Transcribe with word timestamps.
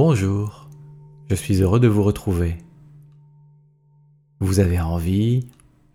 Bonjour, 0.00 0.70
je 1.28 1.34
suis 1.34 1.60
heureux 1.60 1.80
de 1.80 1.88
vous 1.88 2.04
retrouver. 2.04 2.58
Vous 4.38 4.60
avez 4.60 4.78
envie 4.78 5.48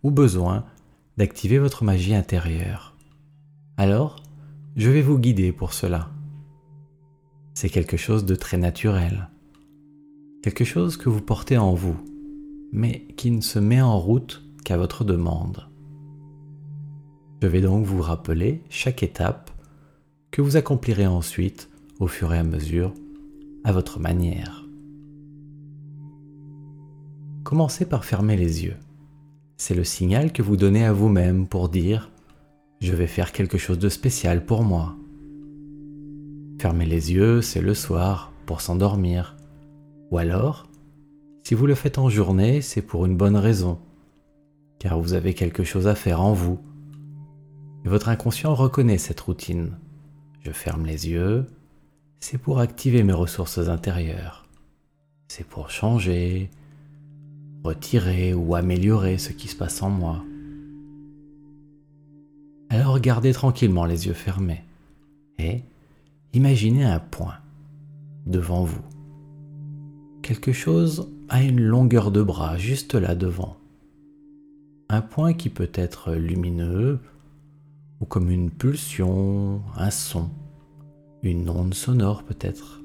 ou 0.04 0.12
besoin 0.12 0.66
d'activer 1.16 1.58
votre 1.58 1.86
magie 1.86 2.14
intérieure. 2.14 2.98
Alors, 3.78 4.22
je 4.76 4.90
vais 4.90 5.02
vous 5.02 5.18
guider 5.18 5.54
pour 5.54 5.72
cela. 5.72 6.10
C'est 7.54 7.70
quelque 7.70 7.96
chose 7.96 8.26
de 8.26 8.36
très 8.36 8.58
naturel, 8.58 9.30
quelque 10.42 10.66
chose 10.66 10.98
que 10.98 11.08
vous 11.08 11.22
portez 11.22 11.58
en 11.58 11.74
vous, 11.74 11.96
mais 12.74 13.08
qui 13.16 13.32
ne 13.32 13.40
se 13.40 13.58
met 13.58 13.82
en 13.82 13.98
route 13.98 14.44
qu'à 14.66 14.76
votre 14.76 15.06
demande. 15.06 15.70
Je 17.42 17.48
vais 17.48 17.62
donc 17.62 17.86
vous 17.86 18.02
rappeler 18.02 18.64
chaque 18.70 19.02
étape 19.02 19.50
que 20.30 20.42
vous 20.42 20.58
accomplirez 20.58 21.08
ensuite 21.08 21.70
au 22.02 22.08
fur 22.08 22.34
et 22.34 22.38
à 22.40 22.44
mesure 22.44 22.94
à 23.64 23.72
votre 23.72 24.00
manière. 24.00 24.66
Commencez 27.44 27.86
par 27.86 28.06
fermer 28.06 28.36
les 28.36 28.64
yeux. 28.64 28.78
C'est 29.58 29.76
le 29.76 29.84
signal 29.84 30.32
que 30.32 30.42
vous 30.42 30.58
donnez 30.58 30.86
à 30.86 30.94
vous-même 30.94 31.48
pour 31.48 31.70
dire⁇ 31.70 32.12
Je 32.86 32.94
vais 32.94 33.08
faire 33.08 33.32
quelque 33.32 33.58
chose 33.58 33.80
de 33.80 33.90
spécial 33.90 34.46
pour 34.46 34.64
moi⁇ 34.64 34.96
Fermer 36.62 36.86
les 36.86 37.12
yeux, 37.14 37.42
c'est 37.42 37.62
le 37.62 37.74
soir, 37.74 38.32
pour 38.46 38.62
s'endormir. 38.62 39.36
Ou 40.12 40.18
alors, 40.18 40.68
si 41.44 41.56
vous 41.56 41.66
le 41.66 41.76
faites 41.76 41.98
en 41.98 42.10
journée, 42.10 42.62
c'est 42.62 42.82
pour 42.82 43.06
une 43.06 43.18
bonne 43.18 43.36
raison, 43.36 43.80
car 44.80 45.00
vous 45.00 45.14
avez 45.14 45.34
quelque 45.34 45.64
chose 45.64 45.88
à 45.88 45.96
faire 45.96 46.22
en 46.22 46.34
vous. 46.34 46.60
Votre 47.86 48.10
inconscient 48.10 48.56
reconnaît 48.56 48.98
cette 48.98 49.20
routine. 49.20 49.78
Je 50.40 50.52
ferme 50.52 50.86
les 50.86 51.10
yeux, 51.10 51.46
c'est 52.24 52.38
pour 52.38 52.60
activer 52.60 53.04
mes 53.04 53.12
ressources 53.12 53.58
intérieures. 53.58 54.46
C'est 55.28 55.46
pour 55.46 55.70
changer, 55.70 56.50
retirer 57.66 58.34
ou 58.34 58.56
améliorer 58.56 59.18
ce 59.18 59.34
qui 59.34 59.50
se 59.50 59.58
passe 59.58 59.84
en 59.84 59.90
moi. 59.90 60.24
Alors 62.70 62.98
gardez 63.02 63.34
tranquillement 63.34 63.84
les 63.84 64.08
yeux 64.08 64.14
fermés 64.14 64.64
et 65.38 65.64
imaginez 66.32 66.86
un 66.86 67.00
point 67.00 67.36
devant 68.26 68.64
vous. 68.64 68.86
Quelque 70.22 70.54
chose 70.54 71.12
à 71.28 71.44
une 71.44 71.60
longueur 71.60 72.10
de 72.10 72.24
bras 72.24 72.58
juste 72.58 72.96
là 72.96 73.16
devant. 73.16 73.58
Un 74.88 75.02
point 75.02 75.34
qui 75.34 75.50
peut 75.50 75.72
être 75.74 76.14
lumineux 76.14 77.02
ou 78.00 78.06
comme 78.06 78.32
une 78.32 78.50
pulsion, 78.50 79.62
un 79.76 79.92
son 79.92 80.30
une 81.24 81.50
onde 81.50 81.74
sonore 81.74 82.24
peut-être. 82.24 82.82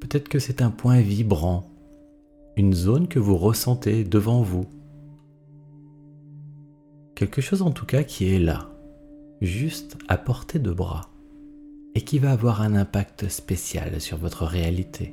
Peut-être 0.00 0.28
que 0.28 0.40
c'est 0.40 0.62
un 0.62 0.70
point 0.70 1.00
vibrant, 1.00 1.70
une 2.56 2.74
zone 2.74 3.06
que 3.06 3.20
vous 3.20 3.36
ressentez 3.36 4.02
devant 4.02 4.42
vous. 4.42 4.66
Quelque 7.14 7.40
chose 7.40 7.62
en 7.62 7.70
tout 7.70 7.86
cas 7.86 8.02
qui 8.02 8.34
est 8.34 8.40
là, 8.40 8.68
juste 9.40 9.96
à 10.08 10.18
portée 10.18 10.58
de 10.58 10.72
bras, 10.72 11.08
et 11.94 12.00
qui 12.00 12.18
va 12.18 12.32
avoir 12.32 12.62
un 12.62 12.74
impact 12.74 13.28
spécial 13.28 14.00
sur 14.00 14.16
votre 14.16 14.44
réalité. 14.44 15.12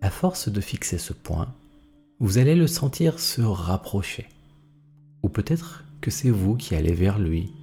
À 0.00 0.10
force 0.10 0.48
de 0.48 0.60
fixer 0.60 0.98
ce 0.98 1.12
point, 1.12 1.54
vous 2.18 2.38
allez 2.38 2.56
le 2.56 2.66
sentir 2.66 3.20
se 3.20 3.40
rapprocher, 3.40 4.26
ou 5.22 5.28
peut-être 5.28 5.83
que 6.04 6.10
c'est 6.10 6.28
vous 6.28 6.54
qui 6.54 6.74
allez 6.74 6.92
vers 6.92 7.18
lui, 7.18 7.54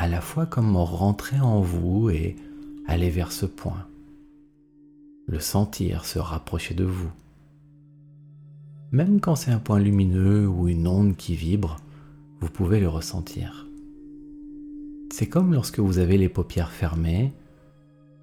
à 0.00 0.08
la 0.08 0.20
fois 0.20 0.46
comme 0.46 0.76
rentrer 0.76 1.38
en 1.38 1.60
vous 1.60 2.10
et 2.10 2.34
aller 2.88 3.08
vers 3.08 3.30
ce 3.30 3.46
point, 3.46 3.86
le 5.28 5.38
sentir 5.38 6.06
se 6.06 6.18
rapprocher 6.18 6.74
de 6.74 6.82
vous. 6.82 7.12
Même 8.90 9.20
quand 9.20 9.36
c'est 9.36 9.52
un 9.52 9.60
point 9.60 9.78
lumineux 9.78 10.48
ou 10.48 10.66
une 10.66 10.88
onde 10.88 11.16
qui 11.16 11.36
vibre, 11.36 11.76
vous 12.40 12.48
pouvez 12.48 12.80
le 12.80 12.88
ressentir. 12.88 13.68
C'est 15.12 15.28
comme 15.28 15.54
lorsque 15.54 15.78
vous 15.78 15.98
avez 15.98 16.18
les 16.18 16.28
paupières 16.28 16.72
fermées 16.72 17.32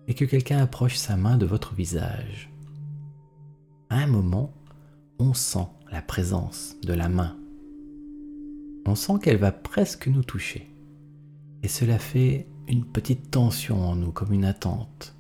et 0.10 0.16
que 0.16 0.26
quelqu'un 0.26 0.58
approche 0.58 0.98
sa 0.98 1.16
main 1.16 1.38
de 1.38 1.46
votre 1.46 1.74
visage. 1.76 2.52
À 3.90 4.00
un 4.00 4.08
moment, 4.08 4.52
on 5.18 5.34
sent 5.34 5.68
la 5.94 6.02
présence 6.02 6.76
de 6.84 6.92
la 6.92 7.08
main 7.08 7.38
on 8.86 8.96
sent 8.96 9.14
qu'elle 9.22 9.38
va 9.38 9.52
presque 9.52 10.08
nous 10.08 10.24
toucher. 10.24 10.70
Et 11.64 11.68
cela 11.68 12.00
fait 12.00 12.48
une 12.68 12.86
petite 12.86 13.32
tension 13.32 13.82
en 13.82 13.96
nous, 13.96 14.12
comme 14.12 14.34
une 14.34 14.46
attente. 14.46 15.16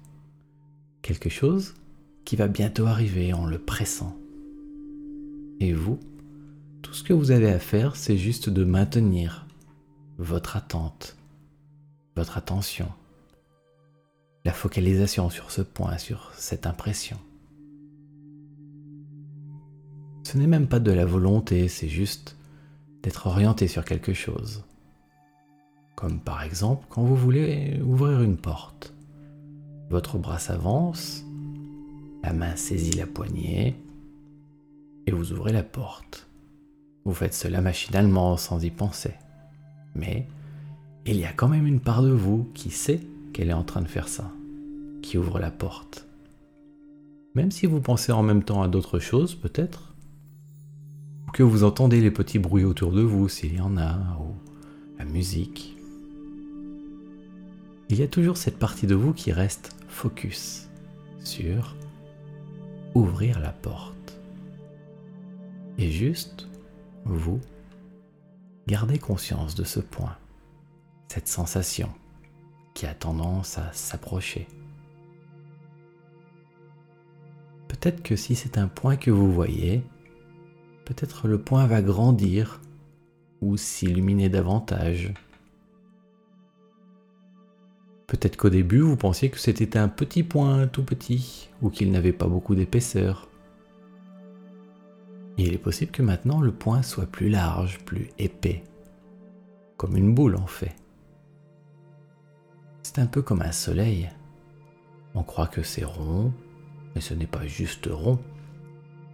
Quelque 1.01 1.29
chose 1.29 1.75
qui 2.25 2.35
va 2.35 2.47
bientôt 2.47 2.85
arriver 2.85 3.33
en 3.33 3.45
le 3.45 3.59
pressant. 3.59 4.15
Et 5.59 5.73
vous, 5.73 5.99
tout 6.81 6.93
ce 6.93 7.03
que 7.03 7.13
vous 7.13 7.31
avez 7.31 7.51
à 7.51 7.59
faire, 7.59 7.95
c'est 7.95 8.17
juste 8.17 8.49
de 8.49 8.63
maintenir 8.63 9.47
votre 10.17 10.55
attente, 10.55 11.17
votre 12.15 12.37
attention, 12.37 12.89
la 14.45 14.53
focalisation 14.53 15.29
sur 15.29 15.51
ce 15.51 15.61
point, 15.61 15.97
sur 15.97 16.31
cette 16.35 16.65
impression. 16.65 17.17
Ce 20.23 20.37
n'est 20.37 20.47
même 20.47 20.67
pas 20.67 20.79
de 20.79 20.91
la 20.91 21.05
volonté, 21.05 21.67
c'est 21.67 21.89
juste 21.89 22.37
d'être 23.03 23.27
orienté 23.27 23.67
sur 23.67 23.85
quelque 23.85 24.13
chose. 24.13 24.63
Comme 25.95 26.19
par 26.19 26.43
exemple 26.43 26.85
quand 26.89 27.03
vous 27.03 27.15
voulez 27.15 27.79
ouvrir 27.83 28.21
une 28.21 28.37
porte. 28.37 28.93
Votre 29.89 30.17
bras 30.17 30.39
s'avance, 30.39 31.25
la 32.23 32.33
main 32.33 32.55
saisit 32.55 32.97
la 32.97 33.07
poignée 33.07 33.75
et 35.05 35.11
vous 35.11 35.33
ouvrez 35.33 35.51
la 35.51 35.63
porte. 35.63 36.27
Vous 37.03 37.13
faites 37.13 37.33
cela 37.33 37.61
machinalement 37.61 38.37
sans 38.37 38.63
y 38.63 38.69
penser. 38.69 39.13
Mais 39.95 40.27
il 41.05 41.17
y 41.17 41.25
a 41.25 41.33
quand 41.33 41.47
même 41.47 41.67
une 41.67 41.79
part 41.79 42.03
de 42.03 42.11
vous 42.11 42.49
qui 42.53 42.69
sait 42.69 43.01
qu'elle 43.33 43.49
est 43.49 43.53
en 43.53 43.63
train 43.63 43.81
de 43.81 43.87
faire 43.87 44.07
ça, 44.07 44.31
qui 45.01 45.17
ouvre 45.17 45.39
la 45.39 45.51
porte. 45.51 46.07
Même 47.33 47.51
si 47.51 47.65
vous 47.65 47.79
pensez 47.79 48.11
en 48.11 48.23
même 48.23 48.43
temps 48.43 48.61
à 48.61 48.67
d'autres 48.67 48.99
choses, 48.99 49.35
peut-être, 49.35 49.90
que 51.33 51.43
vous 51.43 51.63
entendez 51.63 52.01
les 52.01 52.11
petits 52.11 52.39
bruits 52.39 52.65
autour 52.65 52.91
de 52.91 53.01
vous, 53.01 53.29
s'il 53.29 53.55
y 53.55 53.61
en 53.61 53.77
a, 53.77 53.95
ou 54.19 54.35
la 54.99 55.05
musique. 55.05 55.77
Il 57.89 57.99
y 57.99 58.03
a 58.03 58.07
toujours 58.07 58.37
cette 58.37 58.59
partie 58.59 58.87
de 58.87 58.95
vous 58.95 59.13
qui 59.13 59.31
reste 59.31 59.75
focus 59.87 60.69
sur 61.23 61.75
ouvrir 62.93 63.39
la 63.39 63.51
porte. 63.51 64.19
Et 65.77 65.89
juste, 65.89 66.47
vous, 67.05 67.39
gardez 68.67 68.99
conscience 68.99 69.55
de 69.55 69.63
ce 69.63 69.79
point, 69.79 70.15
cette 71.07 71.27
sensation 71.27 71.89
qui 72.73 72.85
a 72.85 72.93
tendance 72.93 73.57
à 73.57 73.71
s'approcher. 73.73 74.47
Peut-être 77.67 78.03
que 78.03 78.15
si 78.15 78.35
c'est 78.35 78.57
un 78.57 78.67
point 78.67 78.95
que 78.95 79.11
vous 79.11 79.31
voyez, 79.31 79.83
peut-être 80.93 81.29
le 81.29 81.37
point 81.37 81.67
va 81.67 81.81
grandir 81.81 82.59
ou 83.39 83.55
s'illuminer 83.55 84.27
davantage. 84.27 85.13
Peut-être 88.07 88.35
qu'au 88.35 88.49
début 88.49 88.81
vous 88.81 88.97
pensiez 88.97 89.29
que 89.29 89.39
c'était 89.39 89.77
un 89.77 89.87
petit 89.87 90.23
point 90.23 90.67
tout 90.67 90.83
petit 90.83 91.49
ou 91.61 91.69
qu'il 91.69 91.91
n'avait 91.91 92.11
pas 92.11 92.27
beaucoup 92.27 92.55
d'épaisseur. 92.55 93.29
Il 95.37 95.53
est 95.53 95.57
possible 95.57 95.91
que 95.93 96.01
maintenant 96.01 96.41
le 96.41 96.51
point 96.51 96.81
soit 96.81 97.05
plus 97.05 97.29
large, 97.29 97.79
plus 97.85 98.09
épais, 98.19 98.61
comme 99.77 99.95
une 99.95 100.13
boule 100.13 100.35
en 100.35 100.47
fait. 100.47 100.75
C'est 102.83 102.99
un 102.99 103.07
peu 103.07 103.21
comme 103.21 103.41
un 103.41 103.53
soleil. 103.53 104.09
On 105.15 105.23
croit 105.23 105.47
que 105.47 105.63
c'est 105.63 105.85
rond, 105.85 106.33
mais 106.93 107.01
ce 107.01 107.13
n'est 107.13 107.27
pas 107.27 107.47
juste 107.47 107.87
rond. 107.89 108.19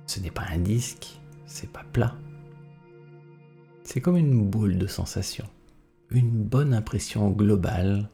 Ce 0.08 0.20
n'est 0.20 0.32
pas 0.32 0.46
un 0.52 0.58
disque, 0.58 1.20
c'est 1.48 1.72
pas 1.72 1.84
plat. 1.92 2.16
C'est 3.84 4.02
comme 4.02 4.18
une 4.18 4.48
boule 4.48 4.78
de 4.78 4.86
sensation, 4.86 5.46
une 6.12 6.44
bonne 6.44 6.74
impression 6.74 7.32
globale 7.32 8.10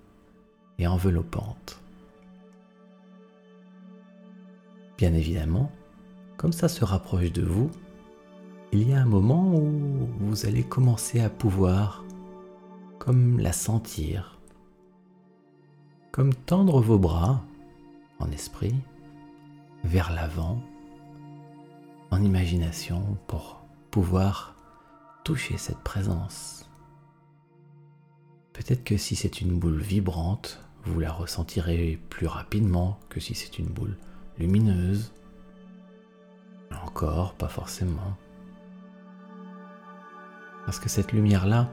et 0.78 0.88
enveloppante. 0.88 1.82
Bien 4.98 5.14
évidemment, 5.14 5.72
comme 6.38 6.54
ça 6.54 6.68
se 6.68 6.86
rapproche 6.86 7.32
de 7.32 7.42
vous, 7.42 7.70
il 8.72 8.88
y 8.88 8.94
a 8.94 9.02
un 9.02 9.06
moment 9.06 9.56
où 9.56 10.08
vous 10.20 10.46
allez 10.46 10.64
commencer 10.64 11.20
à 11.20 11.30
pouvoir 11.30 12.06
comme 13.00 13.40
la 13.40 13.52
sentir, 13.52 14.40
comme 16.12 16.34
tendre 16.34 16.82
vos 16.82 17.00
bras 17.00 17.44
en 18.20 18.32
esprit 18.32 18.76
vers 19.84 20.12
l'avant 20.14 20.62
imagination 22.22 23.18
pour 23.28 23.64
pouvoir 23.92 24.56
toucher 25.24 25.58
cette 25.58 25.80
présence. 25.80 26.70
Peut-être 28.54 28.84
que 28.84 28.98
si 28.98 29.16
c'est 29.16 29.42
une 29.42 29.58
boule 29.58 29.82
vibrante, 29.82 30.64
vous 30.86 31.00
la 31.00 31.12
ressentirez 31.12 32.00
plus 32.10 32.28
rapidement 32.28 33.00
que 33.10 33.20
si 33.20 33.34
c'est 33.34 33.58
une 33.58 33.68
boule 33.68 33.98
lumineuse. 34.38 35.14
Encore, 36.86 37.34
pas 37.36 37.48
forcément. 37.48 38.18
Parce 40.66 40.80
que 40.80 40.90
cette 40.90 41.12
lumière-là, 41.12 41.70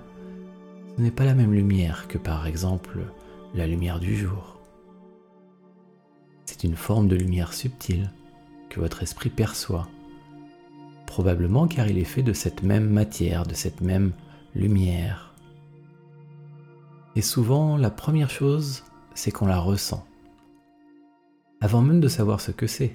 ce 0.97 1.03
n'est 1.03 1.11
pas 1.11 1.25
la 1.25 1.35
même 1.35 1.53
lumière 1.53 2.09
que 2.09 2.19
par 2.19 2.47
exemple 2.47 3.01
la 3.55 3.67
lumière 3.67 4.01
du 4.01 4.17
jour. 4.17 4.61
C'est 6.45 6.65
une 6.65 6.77
forme 6.77 7.09
de 7.09 7.17
lumière 7.17 7.53
subtile 7.53 8.13
que 8.69 8.81
votre 8.81 9.03
esprit 9.03 9.31
perçoit, 9.31 9.89
probablement 11.11 11.67
car 11.67 11.89
il 11.89 11.99
est 11.99 12.05
fait 12.05 12.23
de 12.23 12.33
cette 12.33 12.63
même 12.63 12.89
matière, 12.89 13.45
de 13.45 13.55
cette 13.55 13.81
même 13.81 14.13
lumière. 14.55 15.35
Et 17.17 17.21
souvent, 17.21 17.77
la 17.77 17.91
première 17.91 18.31
chose, 18.31 18.85
c'est 19.15 19.33
qu'on 19.33 19.47
la 19.47 19.59
ressent. 19.59 20.07
Avant 21.61 21.83
même 21.83 22.01
de 22.01 22.07
savoir 22.07 22.41
ce 22.41 22.53
que 22.53 22.69
c'est, 22.69 22.95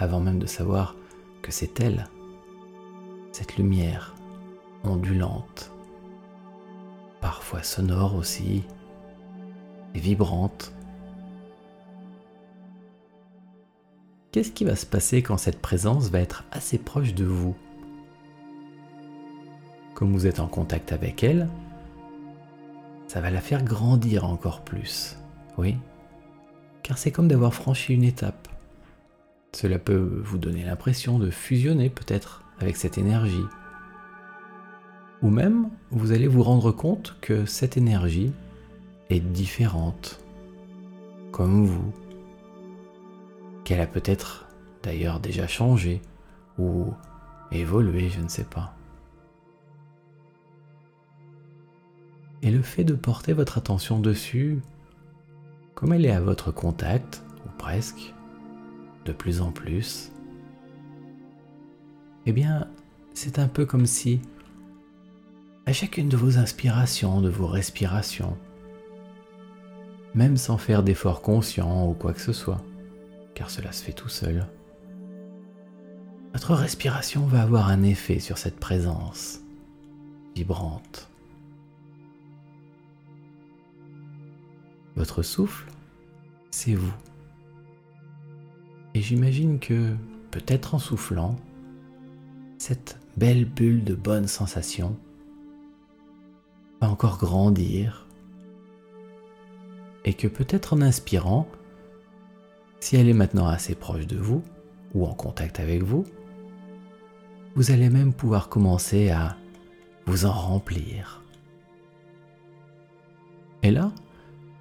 avant 0.00 0.18
même 0.18 0.40
de 0.40 0.46
savoir 0.46 0.96
que 1.40 1.52
c'est 1.52 1.78
elle, 1.78 2.08
cette 3.30 3.56
lumière 3.56 4.16
ondulante, 4.82 5.70
parfois 7.20 7.62
sonore 7.62 8.16
aussi, 8.16 8.64
et 9.94 10.00
vibrante. 10.00 10.72
Qu'est-ce 14.36 14.52
qui 14.52 14.64
va 14.64 14.76
se 14.76 14.84
passer 14.84 15.22
quand 15.22 15.38
cette 15.38 15.62
présence 15.62 16.10
va 16.10 16.20
être 16.20 16.44
assez 16.50 16.76
proche 16.76 17.14
de 17.14 17.24
vous? 17.24 17.56
Comme 19.94 20.12
vous 20.12 20.26
êtes 20.26 20.40
en 20.40 20.46
contact 20.46 20.92
avec 20.92 21.24
elle, 21.24 21.48
ça 23.08 23.22
va 23.22 23.30
la 23.30 23.40
faire 23.40 23.64
grandir 23.64 24.26
encore 24.26 24.60
plus. 24.60 25.16
Oui, 25.56 25.76
car 26.82 26.98
c'est 26.98 27.10
comme 27.10 27.28
d'avoir 27.28 27.54
franchi 27.54 27.94
une 27.94 28.04
étape. 28.04 28.48
Cela 29.52 29.78
peut 29.78 30.20
vous 30.22 30.36
donner 30.36 30.64
l'impression 30.64 31.18
de 31.18 31.30
fusionner 31.30 31.88
peut-être 31.88 32.44
avec 32.60 32.76
cette 32.76 32.98
énergie. 32.98 33.46
Ou 35.22 35.30
même, 35.30 35.70
vous 35.90 36.12
allez 36.12 36.26
vous 36.26 36.42
rendre 36.42 36.72
compte 36.72 37.16
que 37.22 37.46
cette 37.46 37.78
énergie 37.78 38.32
est 39.08 39.20
différente, 39.20 40.20
comme 41.32 41.64
vous, 41.64 41.90
qu'elle 43.66 43.80
a 43.80 43.86
peut-être 43.88 44.46
d'ailleurs 44.84 45.18
déjà 45.18 45.48
changé 45.48 46.00
ou 46.56 46.94
évolué, 47.50 48.08
je 48.08 48.20
ne 48.20 48.28
sais 48.28 48.44
pas. 48.44 48.76
Et 52.42 52.52
le 52.52 52.62
fait 52.62 52.84
de 52.84 52.94
porter 52.94 53.32
votre 53.32 53.58
attention 53.58 53.98
dessus, 53.98 54.62
comme 55.74 55.92
elle 55.92 56.06
est 56.06 56.12
à 56.12 56.20
votre 56.20 56.52
contact, 56.52 57.24
ou 57.44 57.48
presque, 57.58 58.14
de 59.04 59.12
plus 59.12 59.40
en 59.40 59.50
plus, 59.50 60.12
eh 62.24 62.32
bien, 62.32 62.68
c'est 63.14 63.40
un 63.40 63.48
peu 63.48 63.66
comme 63.66 63.86
si 63.86 64.20
à 65.66 65.72
chacune 65.72 66.08
de 66.08 66.16
vos 66.16 66.38
inspirations, 66.38 67.20
de 67.20 67.30
vos 67.30 67.48
respirations, 67.48 68.38
même 70.14 70.36
sans 70.36 70.56
faire 70.56 70.84
d'efforts 70.84 71.20
conscients 71.20 71.88
ou 71.88 71.94
quoi 71.94 72.12
que 72.12 72.20
ce 72.20 72.32
soit, 72.32 72.62
car 73.36 73.50
cela 73.50 73.70
se 73.70 73.84
fait 73.84 73.92
tout 73.92 74.08
seul. 74.08 74.46
Votre 76.32 76.54
respiration 76.54 77.26
va 77.26 77.42
avoir 77.42 77.68
un 77.68 77.82
effet 77.82 78.18
sur 78.18 78.38
cette 78.38 78.58
présence 78.58 79.40
vibrante. 80.34 81.08
Votre 84.96 85.22
souffle, 85.22 85.70
c'est 86.50 86.74
vous. 86.74 86.92
Et 88.94 89.02
j'imagine 89.02 89.58
que, 89.58 89.94
peut-être 90.30 90.74
en 90.74 90.78
soufflant, 90.78 91.36
cette 92.56 92.98
belle 93.18 93.44
bulle 93.44 93.84
de 93.84 93.94
bonnes 93.94 94.28
sensations 94.28 94.96
va 96.80 96.88
encore 96.88 97.18
grandir 97.18 98.06
et 100.06 100.14
que 100.14 100.26
peut-être 100.26 100.72
en 100.72 100.80
inspirant, 100.80 101.46
si 102.80 102.96
elle 102.96 103.08
est 103.08 103.14
maintenant 103.14 103.46
assez 103.46 103.74
proche 103.74 104.06
de 104.06 104.16
vous 104.16 104.42
ou 104.94 105.06
en 105.06 105.14
contact 105.14 105.60
avec 105.60 105.82
vous, 105.82 106.04
vous 107.54 107.70
allez 107.70 107.88
même 107.88 108.12
pouvoir 108.12 108.48
commencer 108.48 109.10
à 109.10 109.36
vous 110.06 110.26
en 110.26 110.32
remplir. 110.32 111.22
Et 113.62 113.70
là, 113.70 113.92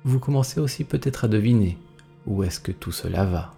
vous 0.04 0.20
commencez 0.20 0.60
aussi 0.60 0.84
peut-être 0.84 1.26
à 1.26 1.28
deviner 1.28 1.78
où 2.26 2.44
est-ce 2.44 2.60
que 2.60 2.72
tout 2.72 2.92
cela 2.92 3.26
va. 3.26 3.54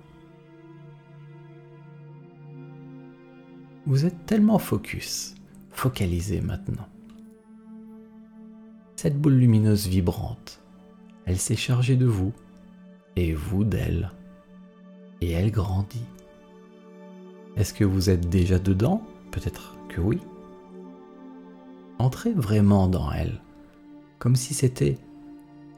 Vous 3.86 4.06
êtes 4.06 4.25
tellement 4.25 4.60
focus, 4.60 5.36
focalisé 5.71 6.42
maintenant. 6.42 6.88
Cette 8.98 9.18
boule 9.18 9.36
lumineuse 9.36 9.88
vibrante, 9.88 10.62
elle 11.25 11.38
s'est 11.38 11.56
chargée 11.56 11.95
de 11.95 12.06
vous 12.06 12.33
et 13.15 13.33
vous 13.33 13.63
d'elle. 13.63 14.12
Et 15.22 15.31
elle 15.31 15.52
grandit. 15.52 16.06
Est-ce 17.56 17.74
que 17.74 17.84
vous 17.84 18.10
êtes 18.10 18.30
déjà 18.30 18.60
dedans? 18.60 19.02
Peut-être 19.31 19.75
que 19.90 20.02
oui. 20.02 20.19
Entrez 22.00 22.31
vraiment 22.31 22.88
dans 22.88 23.12
elle, 23.12 23.42
comme 24.19 24.36
si 24.36 24.54
c'était 24.54 24.98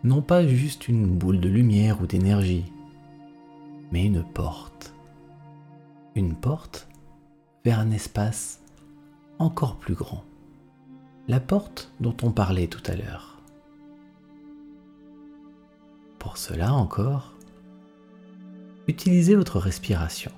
non 0.03 0.21
pas 0.21 0.45
juste 0.45 0.87
une 0.87 1.07
boule 1.07 1.39
de 1.39 1.49
lumière 1.49 2.01
ou 2.01 2.07
d'énergie, 2.07 2.65
mais 3.91 4.05
une 4.05 4.23
porte. 4.23 4.93
Une 6.15 6.35
porte 6.35 6.89
vers 7.63 7.79
un 7.79 7.91
espace 7.91 8.61
encore 9.39 9.77
plus 9.77 9.93
grand 9.93 10.23
la 11.29 11.39
porte 11.39 11.91
dont 11.99 12.15
on 12.23 12.31
parlait 12.31 12.65
tout 12.65 12.81
à 12.87 12.95
l'heure. 12.95 13.37
Pour 16.17 16.37
cela 16.37 16.73
encore, 16.73 17.35
utilisez 18.89 19.35
votre 19.35 19.59
respiration. 19.59 20.31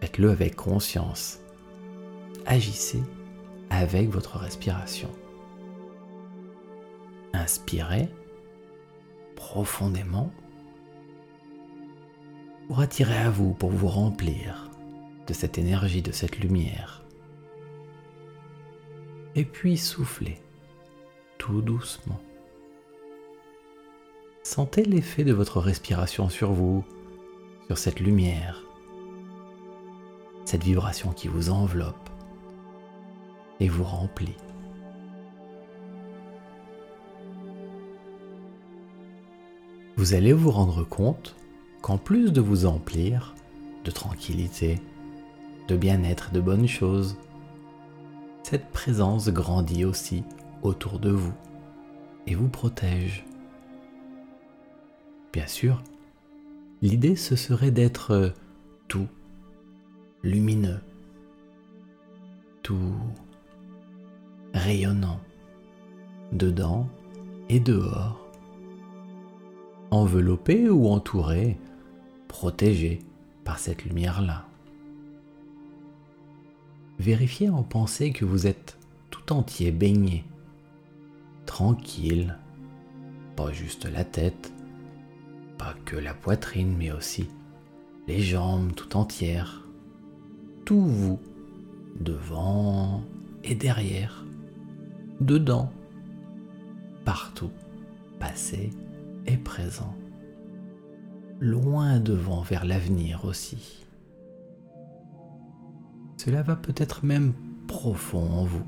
Faites-le 0.00 0.30
avec 0.30 0.54
conscience. 0.54 1.40
Agissez 2.46 3.02
avec 3.70 4.08
votre 4.10 4.36
respiration. 4.36 5.10
Inspirez 7.32 8.08
profondément 9.34 10.32
pour 12.68 12.80
attirer 12.80 13.16
à 13.16 13.30
vous, 13.30 13.52
pour 13.54 13.70
vous 13.70 13.88
remplir 13.88 14.70
de 15.26 15.32
cette 15.32 15.58
énergie, 15.58 16.02
de 16.02 16.12
cette 16.12 16.38
lumière 16.38 17.00
et 19.34 19.44
puis 19.44 19.76
soufflez 19.76 20.38
tout 21.38 21.62
doucement. 21.62 22.20
Sentez 24.42 24.84
l'effet 24.84 25.24
de 25.24 25.32
votre 25.32 25.60
respiration 25.60 26.28
sur 26.28 26.52
vous, 26.52 26.84
cette 27.78 28.00
lumière, 28.00 28.62
cette 30.44 30.64
vibration 30.64 31.12
qui 31.12 31.28
vous 31.28 31.50
enveloppe 31.50 32.10
et 33.60 33.68
vous 33.68 33.84
remplit. 33.84 34.36
Vous 39.96 40.14
allez 40.14 40.32
vous 40.32 40.50
rendre 40.50 40.82
compte 40.82 41.36
qu'en 41.82 41.98
plus 41.98 42.32
de 42.32 42.40
vous 42.40 42.66
emplir 42.66 43.34
de 43.84 43.90
tranquillité, 43.90 44.78
de 45.68 45.76
bien-être, 45.76 46.32
de 46.32 46.40
bonnes 46.40 46.68
choses, 46.68 47.16
cette 48.42 48.70
présence 48.70 49.28
grandit 49.28 49.84
aussi 49.84 50.24
autour 50.62 50.98
de 50.98 51.10
vous 51.10 51.34
et 52.26 52.34
vous 52.34 52.48
protège. 52.48 53.24
Bien 55.32 55.46
sûr, 55.46 55.82
l'idée 56.82 57.16
ce 57.16 57.36
serait 57.36 57.70
d'être 57.70 58.34
tout, 58.88 59.08
lumineux, 60.22 60.80
tout 62.62 62.94
rayonnant, 64.54 65.20
dedans 66.32 66.88
et 67.48 67.60
dehors, 67.60 68.20
enveloppé 69.90 70.68
ou 70.70 70.88
entouré, 70.88 71.58
protégé 72.28 73.00
par 73.44 73.58
cette 73.58 73.84
lumière-là. 73.84 74.46
Vérifiez 76.98 77.48
en 77.48 77.62
pensée 77.62 78.12
que 78.12 78.24
vous 78.24 78.46
êtes 78.46 78.78
tout 79.10 79.32
entier 79.32 79.72
baigné, 79.72 80.24
tranquille, 81.46 82.38
pas 83.36 83.52
juste 83.52 83.86
la 83.86 84.04
tête, 84.04 84.52
que 85.84 85.96
la 85.96 86.14
poitrine, 86.14 86.74
mais 86.76 86.90
aussi 86.92 87.28
les 88.06 88.20
jambes 88.20 88.72
tout 88.74 88.96
entières, 88.96 89.66
tout 90.64 90.84
vous, 90.84 91.20
devant 92.00 93.02
et 93.44 93.54
derrière, 93.54 94.24
dedans. 95.20 95.70
Partout, 97.04 97.50
passé 98.18 98.70
et 99.26 99.36
présent, 99.36 99.94
loin 101.40 102.00
devant 102.00 102.42
vers 102.42 102.64
l'avenir 102.64 103.24
aussi. 103.24 103.84
Cela 106.16 106.42
va 106.42 106.56
peut-être 106.56 107.04
même 107.04 107.32
profond 107.66 108.28
en 108.30 108.44
vous. 108.44 108.66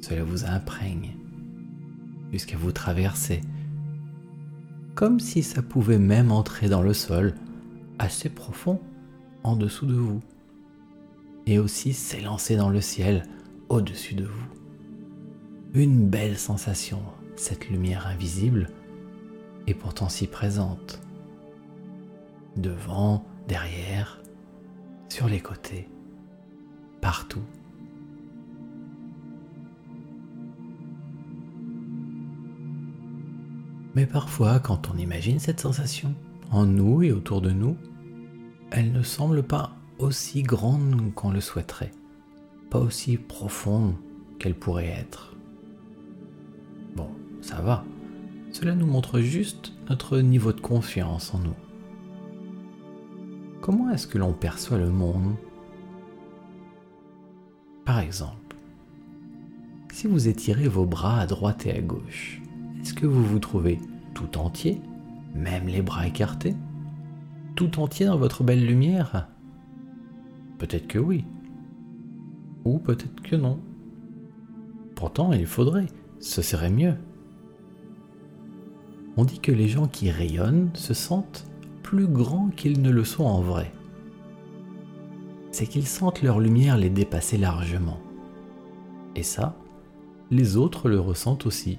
Cela 0.00 0.24
vous 0.24 0.44
imprègne. 0.44 1.12
Jusqu'à 2.32 2.56
vous 2.56 2.72
traverser, 2.72 3.42
comme 4.94 5.20
si 5.20 5.42
ça 5.42 5.62
pouvait 5.62 5.98
même 5.98 6.30
entrer 6.30 6.68
dans 6.68 6.82
le 6.82 6.94
sol 6.94 7.34
assez 7.98 8.28
profond 8.28 8.80
en 9.42 9.56
dessous 9.56 9.86
de 9.86 9.94
vous, 9.94 10.20
et 11.46 11.58
aussi 11.58 11.92
s'élancer 11.92 12.56
dans 12.56 12.70
le 12.70 12.80
ciel 12.80 13.24
au-dessus 13.68 14.14
de 14.14 14.24
vous. 14.24 14.46
Une 15.74 16.08
belle 16.08 16.38
sensation, 16.38 17.02
cette 17.36 17.68
lumière 17.68 18.06
invisible, 18.06 18.70
et 19.66 19.74
pourtant 19.74 20.08
si 20.08 20.26
présente. 20.26 21.00
Devant, 22.56 23.24
derrière, 23.48 24.22
sur 25.08 25.28
les 25.28 25.40
côtés, 25.40 25.88
partout. 27.00 27.42
Mais 33.94 34.06
parfois, 34.06 34.58
quand 34.58 34.90
on 34.92 34.98
imagine 34.98 35.38
cette 35.38 35.60
sensation, 35.60 36.14
en 36.50 36.66
nous 36.66 37.02
et 37.02 37.12
autour 37.12 37.40
de 37.40 37.50
nous, 37.50 37.76
elle 38.70 38.92
ne 38.92 39.02
semble 39.02 39.42
pas 39.42 39.76
aussi 39.98 40.42
grande 40.42 41.14
qu'on 41.14 41.30
le 41.30 41.40
souhaiterait, 41.40 41.92
pas 42.70 42.80
aussi 42.80 43.16
profonde 43.16 43.94
qu'elle 44.38 44.54
pourrait 44.54 44.86
être. 44.88 45.36
Bon, 46.96 47.08
ça 47.40 47.60
va, 47.60 47.84
cela 48.50 48.74
nous 48.74 48.86
montre 48.86 49.20
juste 49.20 49.72
notre 49.88 50.18
niveau 50.18 50.52
de 50.52 50.60
confiance 50.60 51.32
en 51.34 51.38
nous. 51.38 51.56
Comment 53.60 53.90
est-ce 53.90 54.06
que 54.06 54.18
l'on 54.18 54.32
perçoit 54.32 54.78
le 54.78 54.90
monde? 54.90 55.36
Par 57.84 58.00
exemple, 58.00 58.56
si 59.92 60.06
vous 60.06 60.28
étirez 60.28 60.68
vos 60.68 60.84
bras 60.84 61.20
à 61.20 61.26
droite 61.26 61.66
et 61.66 61.72
à 61.72 61.80
gauche, 61.80 62.42
est-ce 62.84 62.92
que 62.92 63.06
vous 63.06 63.24
vous 63.24 63.38
trouvez 63.38 63.80
tout 64.12 64.36
entier, 64.36 64.78
même 65.34 65.68
les 65.68 65.80
bras 65.80 66.06
écartés? 66.06 66.54
Tout 67.56 67.80
entier 67.80 68.04
dans 68.04 68.18
votre 68.18 68.44
belle 68.44 68.66
lumière? 68.66 69.30
Peut-être 70.58 70.86
que 70.86 70.98
oui. 70.98 71.24
Ou 72.66 72.78
peut-être 72.78 73.22
que 73.22 73.36
non. 73.36 73.58
Pourtant, 74.96 75.32
il 75.32 75.46
faudrait, 75.46 75.86
ce 76.18 76.42
serait 76.42 76.68
mieux. 76.68 76.92
On 79.16 79.24
dit 79.24 79.38
que 79.38 79.50
les 79.50 79.68
gens 79.68 79.88
qui 79.88 80.10
rayonnent 80.10 80.68
se 80.74 80.92
sentent 80.92 81.46
plus 81.82 82.06
grands 82.06 82.50
qu'ils 82.50 82.82
ne 82.82 82.90
le 82.90 83.04
sont 83.04 83.24
en 83.24 83.40
vrai. 83.40 83.72
C'est 85.52 85.66
qu'ils 85.66 85.86
sentent 85.86 86.20
leur 86.20 86.38
lumière 86.38 86.76
les 86.76 86.90
dépasser 86.90 87.38
largement. 87.38 87.98
Et 89.16 89.22
ça, 89.22 89.56
les 90.30 90.58
autres 90.58 90.90
le 90.90 91.00
ressentent 91.00 91.46
aussi 91.46 91.78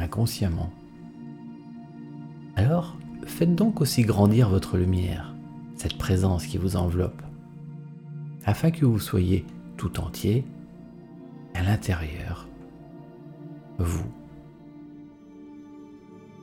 inconsciemment. 0.00 0.70
Alors, 2.56 2.96
faites 3.24 3.54
donc 3.54 3.80
aussi 3.80 4.02
grandir 4.02 4.48
votre 4.48 4.76
lumière, 4.76 5.34
cette 5.76 5.96
présence 5.96 6.46
qui 6.46 6.58
vous 6.58 6.76
enveloppe, 6.76 7.22
afin 8.44 8.70
que 8.70 8.84
vous 8.84 8.98
soyez 8.98 9.44
tout 9.76 10.00
entier 10.00 10.44
à 11.54 11.62
l'intérieur, 11.62 12.48
vous. 13.78 14.04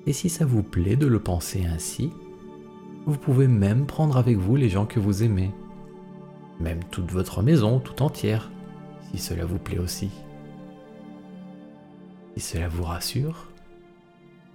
Et 0.06 0.14
si 0.14 0.30
ça 0.30 0.46
vous 0.46 0.64
plaît 0.64 0.96
de 0.96 1.08
le 1.08 1.20
penser 1.20 1.66
ainsi, 1.66 2.12
vous 3.06 3.18
pouvez 3.18 3.48
même 3.48 3.86
prendre 3.86 4.18
avec 4.18 4.38
vous 4.38 4.56
les 4.56 4.70
gens 4.70 4.86
que 4.86 5.00
vous 5.00 5.24
aimez, 5.24 5.52
même 6.60 6.84
toute 6.92 7.12
votre 7.12 7.42
maison 7.42 7.80
tout 7.80 8.02
entière, 8.02 8.50
si 9.12 9.18
cela 9.18 9.46
vous 9.46 9.60
plaît 9.60 9.80
aussi. 9.80 10.10
Si 12.38 12.44
cela 12.44 12.68
vous 12.68 12.84
rassure, 12.84 13.48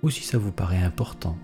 ou 0.04 0.10
si 0.10 0.22
ça 0.22 0.38
vous 0.38 0.52
paraît 0.52 0.84
important? 0.84 1.36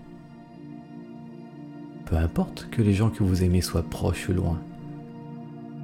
Peu 2.05 2.15
importe 2.15 2.69
que 2.71 2.81
les 2.81 2.93
gens 2.93 3.09
que 3.09 3.23
vous 3.23 3.43
aimez 3.43 3.59
soient 3.59 3.83
proches 3.83 4.29
ou 4.29 4.31
loin. 4.31 4.61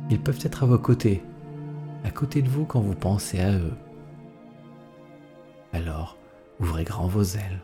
Ils 0.10 0.22
peuvent 0.22 0.40
être 0.46 0.64
à 0.64 0.66
vos 0.66 0.80
côtés, 0.80 1.22
à 2.06 2.10
côté 2.10 2.42
de 2.42 2.48
vous 2.48 2.64
quand 2.64 2.80
vous 2.80 2.96
pensez 2.96 3.42
à 3.42 3.52
eux. 3.52 3.74
Alors, 5.74 6.16
ouvrez 6.62 6.86
grand 6.86 7.08
vos 7.08 7.24
ailes. 7.24 7.60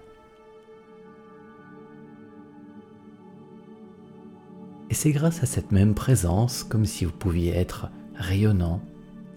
Et 4.90 4.96
c'est 4.96 5.14
grâce 5.14 5.44
à 5.44 5.46
cette 5.46 5.72
même 5.72 5.96
présence, 5.96 6.66
comme 6.66 6.84
si 6.84 7.06
vous 7.06 7.14
pouviez 7.14 7.56
être 7.56 7.88
rayonnant, 8.16 8.82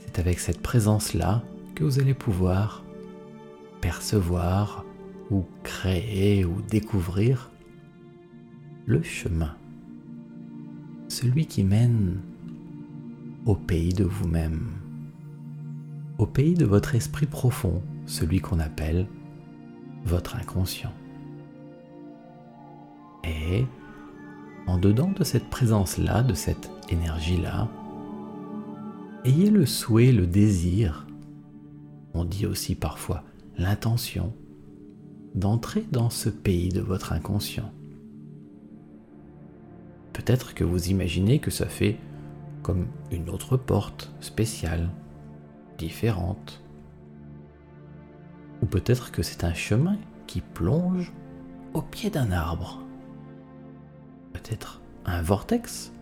c'est 0.01 0.19
avec 0.19 0.41
cette 0.41 0.61
présence-là 0.61 1.45
que 1.77 1.85
vous 1.85 2.01
allez 2.01 2.15
pouvoir 2.15 2.84
percevoir 3.85 4.83
ou 5.31 5.45
créer 5.63 6.47
ou 6.47 6.63
découvrir 6.63 7.51
le 8.87 9.03
chemin, 9.03 9.55
celui 11.09 11.45
qui 11.45 11.65
mène 11.65 12.23
au 13.45 13.55
pays 13.55 13.93
de 13.93 14.05
vous-même, 14.05 14.71
au 16.17 16.25
pays 16.25 16.55
de 16.55 16.65
votre 16.65 16.95
esprit 16.95 17.27
profond, 17.27 17.83
celui 18.07 18.41
qu'on 18.41 18.59
appelle 18.59 19.07
votre 20.07 20.37
inconscient. 20.37 20.95
Et 23.23 23.67
en 24.67 24.79
dedans 24.79 25.13
de 25.13 25.25
cette 25.25 25.51
présence-là, 25.51 26.23
de 26.23 26.33
cette 26.33 26.71
énergie-là, 26.89 27.69
ayez 29.27 29.51
le 29.51 29.67
souhait, 29.67 30.13
le 30.13 30.27
désir, 30.27 31.07
on 32.15 32.25
dit 32.25 32.47
aussi 32.47 32.75
parfois 32.75 33.25
l'intention, 33.57 34.33
d'entrer 35.35 35.85
dans 35.91 36.11
ce 36.11 36.29
pays 36.29 36.69
de 36.69 36.81
votre 36.81 37.13
inconscient. 37.13 37.71
Peut-être 40.13 40.55
que 40.55 40.65
vous 40.65 40.89
imaginez 40.89 41.39
que 41.39 41.51
ça 41.51 41.67
fait 41.67 41.99
comme 42.63 42.87
une 43.11 43.29
autre 43.29 43.57
porte 43.57 44.13
spéciale, 44.21 44.89
différente. 45.77 46.63
Ou 48.63 48.67
peut-être 48.67 49.13
que 49.13 49.23
c'est 49.23 49.45
un 49.45 49.55
chemin 49.55 49.99
qui 50.27 50.41
plonge 50.41 51.13
au 51.75 51.83
pied 51.83 52.11
d'un 52.11 52.31
arbre. 52.31 52.81
Peut-être 54.33 54.81
un 55.05 55.21
vortex, 55.21 55.93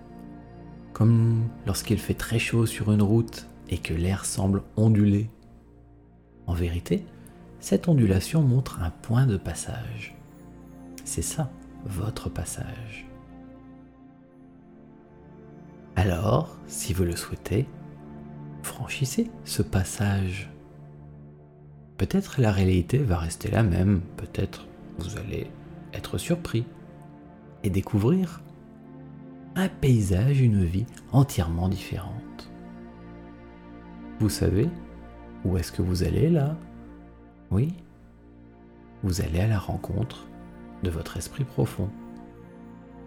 comme 0.93 1.49
lorsqu'il 1.67 1.99
fait 1.99 2.15
très 2.15 2.39
chaud 2.39 2.67
sur 2.67 2.93
une 2.93 3.03
route 3.03 3.49
et 3.69 3.79
que 3.79 3.95
l'air 3.95 4.25
semble 4.25 4.63
onduler. 4.77 5.29
En 6.47 6.55
vérité, 6.55 7.05
cette 7.63 7.87
ondulation 7.87 8.43
montre 8.43 8.83
un 8.83 8.91
point 8.91 9.25
de 9.25 9.37
passage. 9.37 10.17
C'est 11.05 11.23
ça, 11.23 11.49
votre 11.87 12.29
passage. 12.29 13.07
Alors, 15.95 16.59
si 16.67 16.93
vous 16.93 17.05
le 17.05 17.15
souhaitez, 17.15 17.69
franchissez 18.65 19.31
ce 19.45 19.63
passage. 19.63 20.51
Peut-être 21.99 22.41
la 22.41 22.51
réalité 22.51 22.99
va 22.99 23.19
rester 23.19 23.49
la 23.49 23.63
même, 23.63 24.01
peut-être 24.17 24.67
vous 24.99 25.17
allez 25.19 25.49
être 25.95 26.19
surpris 26.19 26.65
et 27.63 27.71
découvrir 27.71 28.43
un 29.55 29.69
paysage, 29.69 30.41
une 30.41 30.65
vie 30.65 30.87
entièrement 31.13 31.69
différente. 31.69 32.51
Vous 34.19 34.31
savez 34.31 34.69
où 35.45 35.57
est-ce 35.57 35.71
que 35.71 35.83
vous 35.83 36.03
allez 36.03 36.29
là? 36.29 36.57
Oui, 37.53 37.75
vous 39.05 39.21
allez 39.21 39.41
à 39.41 39.47
la 39.47 39.59
rencontre 39.59 40.27
de 40.83 40.91
votre 40.91 41.17
esprit 41.17 41.45
profond, 41.45 41.91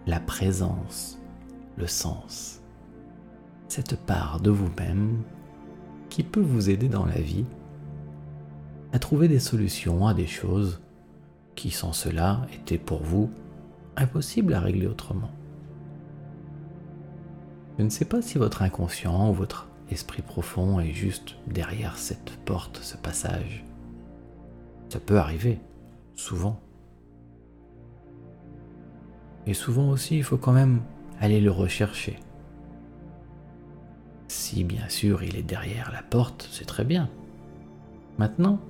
la 0.06 0.20
présence, 0.20 1.20
le 1.76 1.86
sens 1.86 2.62
cette 3.68 3.96
part 3.96 4.40
de 4.40 4.50
vous-même 4.50 5.22
qui 6.08 6.22
peut 6.22 6.40
vous 6.40 6.70
aider 6.70 6.88
dans 6.88 7.04
la 7.04 7.20
vie 7.20 7.44
à 8.92 8.98
trouver 8.98 9.28
des 9.28 9.38
solutions 9.38 10.06
à 10.06 10.14
des 10.14 10.26
choses 10.26 10.80
qui 11.54 11.70
sans 11.70 11.92
cela 11.92 12.46
étaient 12.54 12.78
pour 12.78 13.02
vous 13.02 13.30
impossibles 13.96 14.54
à 14.54 14.60
régler 14.60 14.86
autrement. 14.86 15.30
Je 17.78 17.84
ne 17.84 17.90
sais 17.90 18.04
pas 18.04 18.22
si 18.22 18.38
votre 18.38 18.62
inconscient 18.62 19.30
ou 19.30 19.34
votre 19.34 19.68
esprit 19.90 20.22
profond 20.22 20.80
est 20.80 20.92
juste 20.92 21.36
derrière 21.46 21.98
cette 21.98 22.38
porte, 22.44 22.78
ce 22.82 22.96
passage. 22.96 23.65
Ça 24.88 25.00
peut 25.00 25.18
arriver, 25.18 25.58
souvent. 26.14 26.60
Et 29.46 29.54
souvent 29.54 29.90
aussi, 29.90 30.16
il 30.16 30.24
faut 30.24 30.36
quand 30.36 30.52
même 30.52 30.80
aller 31.20 31.40
le 31.40 31.50
rechercher. 31.50 32.18
Si 34.28 34.64
bien 34.64 34.88
sûr 34.88 35.22
il 35.22 35.36
est 35.36 35.42
derrière 35.42 35.90
la 35.92 36.02
porte, 36.02 36.48
c'est 36.50 36.66
très 36.66 36.84
bien. 36.84 37.08
Maintenant, 38.18 38.60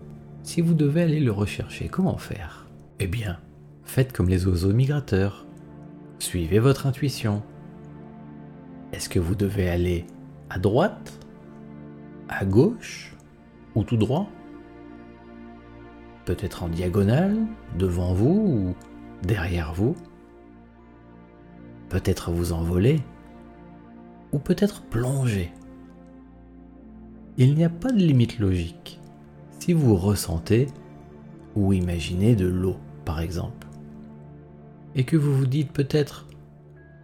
si 0.43 0.61
vous 0.61 0.75
devez 0.75 1.03
aller 1.03 1.21
le 1.21 1.33
rechercher, 1.33 1.89
comment 1.89 2.19
faire? 2.19 2.67
Eh 3.01 3.07
bien, 3.07 3.39
faites 3.85 4.13
comme 4.13 4.29
les 4.29 4.47
oiseaux 4.47 4.73
migrateurs. 4.73 5.47
Suivez 6.19 6.59
votre 6.59 6.87
intuition. 6.87 7.43
Est-ce 8.93 9.09
que 9.09 9.19
vous 9.19 9.35
devez 9.35 9.69
aller 9.69 10.07
à 10.51 10.59
droite, 10.59 11.19
à 12.29 12.45
gauche 12.45 13.15
ou 13.75 13.83
tout 13.83 13.97
droit? 13.97 14.29
Peut-être 16.27 16.65
en 16.65 16.69
diagonale, 16.69 17.39
devant 17.79 18.13
vous 18.13 18.75
ou 18.75 18.75
derrière 19.27 19.73
vous 19.73 19.95
Peut-être 21.89 22.33
vous 22.33 22.53
envoler 22.53 23.01
ou 24.33 24.41
peut-être 24.41 24.83
plonger 24.83 25.53
Il 27.39 27.55
n'y 27.55 27.65
a 27.65 27.71
pas 27.71 27.93
de 27.93 27.99
limite 27.99 28.41
logique. 28.41 29.01
Si 29.61 29.73
vous 29.73 29.95
ressentez 29.95 30.67
ou 31.55 31.73
imaginez 31.73 32.35
de 32.35 32.47
l'eau, 32.47 32.77
par 33.05 33.21
exemple, 33.21 33.69
et 34.97 35.05
que 35.05 35.17
vous 35.17 35.33
vous 35.33 35.47
dites 35.47 35.71
peut-être 35.71 36.27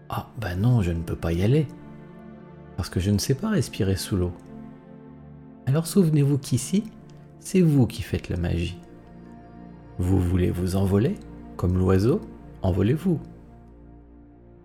Ah 0.08 0.30
ben 0.40 0.56
non, 0.56 0.82
je 0.82 0.90
ne 0.90 1.02
peux 1.02 1.16
pas 1.16 1.32
y 1.32 1.44
aller, 1.44 1.68
parce 2.76 2.88
que 2.88 2.98
je 2.98 3.12
ne 3.12 3.18
sais 3.18 3.34
pas 3.34 3.50
respirer 3.50 3.94
sous 3.94 4.16
l'eau. 4.16 4.32
Alors 5.66 5.86
souvenez-vous 5.86 6.38
qu'ici, 6.38 6.82
c'est 7.38 7.60
vous 7.60 7.86
qui 7.86 8.02
faites 8.02 8.28
la 8.28 8.36
magie. 8.36 8.81
Vous 9.98 10.18
voulez 10.18 10.50
vous 10.50 10.76
envoler, 10.76 11.14
comme 11.56 11.76
l'oiseau, 11.78 12.20
envolez-vous. 12.62 13.20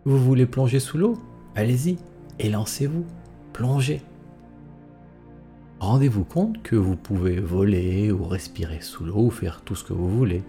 Vous 0.06 0.18
voulez 0.18 0.46
plonger 0.46 0.80
sous 0.80 0.98
l'eau? 0.98 1.18
Allez-y, 1.56 1.98
et 2.40 2.50
lancez-vous, 2.50 3.06
plongez. 3.54 4.02
Rendez-vous 5.80 6.24
compte 6.24 6.62
que 6.64 6.76
vous 6.76 6.96
pouvez 6.96 7.40
voler 7.40 8.12
ou 8.12 8.24
respirer 8.24 8.82
sous 8.82 9.06
l'eau 9.06 9.26
ou 9.26 9.30
faire 9.30 9.62
tout 9.62 9.76
ce 9.76 9.84
que 9.84 9.94
vous 9.94 10.10
voulez. 10.10 10.44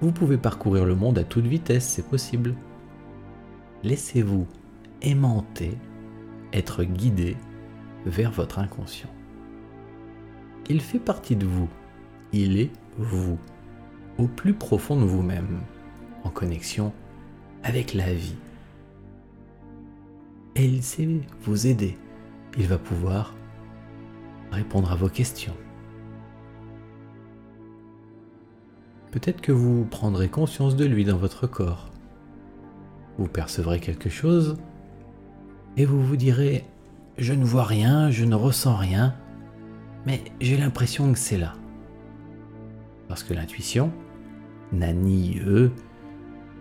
Vous 0.00 0.12
pouvez 0.12 0.36
parcourir 0.36 0.84
le 0.84 0.94
monde 0.94 1.18
à 1.18 1.24
toute 1.24 1.46
vitesse, 1.46 1.88
c'est 1.88 2.06
possible. 2.06 2.54
Laissez-vous 3.82 4.46
aimanter, 5.02 5.76
être 6.52 6.84
guidé 6.84 7.36
vers 8.06 8.30
votre 8.30 8.58
inconscient. 8.58 9.10
Il 10.68 10.80
fait 10.80 10.98
partie 10.98 11.36
de 11.36 11.46
vous. 11.46 11.68
Il 12.32 12.58
est 12.58 12.70
vous, 12.98 13.38
au 14.18 14.26
plus 14.26 14.54
profond 14.54 14.96
de 15.00 15.04
vous-même, 15.04 15.60
en 16.24 16.30
connexion 16.30 16.92
avec 17.62 17.94
la 17.94 18.12
vie. 18.12 18.36
Et 20.56 20.64
il 20.64 20.82
sait 20.82 21.08
vous 21.42 21.66
aider. 21.66 21.96
Il 22.56 22.66
va 22.66 22.78
pouvoir 22.78 23.34
répondre 24.52 24.92
à 24.92 24.94
vos 24.94 25.08
questions. 25.08 25.56
Peut-être 29.10 29.40
que 29.40 29.52
vous 29.52 29.84
prendrez 29.84 30.28
conscience 30.28 30.76
de 30.76 30.84
lui 30.84 31.04
dans 31.04 31.16
votre 31.16 31.46
corps. 31.46 31.90
Vous 33.18 33.28
percevrez 33.28 33.80
quelque 33.80 34.10
chose 34.10 34.56
et 35.76 35.84
vous 35.84 36.04
vous 36.04 36.16
direz 36.16 36.64
je 37.16 37.32
ne 37.32 37.44
vois 37.44 37.64
rien, 37.64 38.10
je 38.10 38.24
ne 38.24 38.34
ressens 38.34 38.74
rien, 38.74 39.14
mais 40.04 40.20
j'ai 40.40 40.56
l'impression 40.56 41.12
que 41.12 41.18
c'est 41.18 41.38
là. 41.38 41.54
Parce 43.08 43.22
que 43.22 43.34
l'intuition 43.34 43.92
n'a 44.72 44.92
ni 44.92 45.34
yeux, 45.34 45.72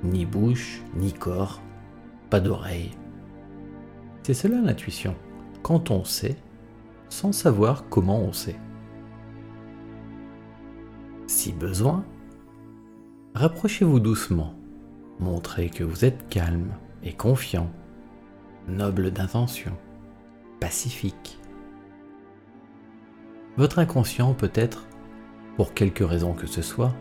ni 0.03 0.25
bouche, 0.25 0.81
ni 0.95 1.13
corps, 1.13 1.61
pas 2.29 2.39
d'oreille. 2.39 2.91
C'est 4.23 4.33
cela 4.33 4.61
l'intuition, 4.61 5.15
quand 5.61 5.91
on 5.91 6.03
sait, 6.03 6.37
sans 7.09 7.31
savoir 7.31 7.89
comment 7.89 8.19
on 8.19 8.33
sait. 8.33 8.59
Si 11.27 11.51
besoin, 11.51 12.05
rapprochez-vous 13.33 13.99
doucement, 13.99 14.53
montrez 15.19 15.69
que 15.69 15.83
vous 15.83 16.05
êtes 16.05 16.27
calme 16.29 16.73
et 17.03 17.13
confiant, 17.13 17.69
noble 18.67 19.11
d'intention 19.11 19.77
pacifique. 20.59 21.37
Votre 23.57 23.79
inconscient 23.79 24.33
peut-être, 24.33 24.87
pour 25.55 25.73
quelque 25.73 26.03
raison 26.03 26.33
que 26.33 26.47
ce 26.47 26.61
soit, 26.61 26.93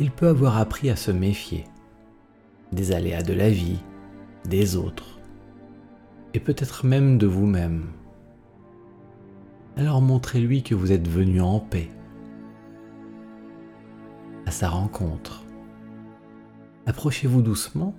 il 0.00 0.10
peut 0.10 0.28
avoir 0.28 0.58
appris 0.58 0.90
à 0.90 0.96
se 0.96 1.10
méfier 1.10 1.64
des 2.72 2.92
aléas 2.92 3.22
de 3.22 3.32
la 3.32 3.50
vie, 3.50 3.80
des 4.44 4.76
autres, 4.76 5.18
et 6.34 6.40
peut-être 6.40 6.86
même 6.86 7.18
de 7.18 7.26
vous-même. 7.26 7.86
Alors 9.76 10.02
montrez-lui 10.02 10.62
que 10.62 10.74
vous 10.74 10.92
êtes 10.92 11.08
venu 11.08 11.40
en 11.40 11.60
paix, 11.60 11.88
à 14.46 14.50
sa 14.50 14.68
rencontre. 14.68 15.44
Approchez-vous 16.86 17.42
doucement 17.42 17.94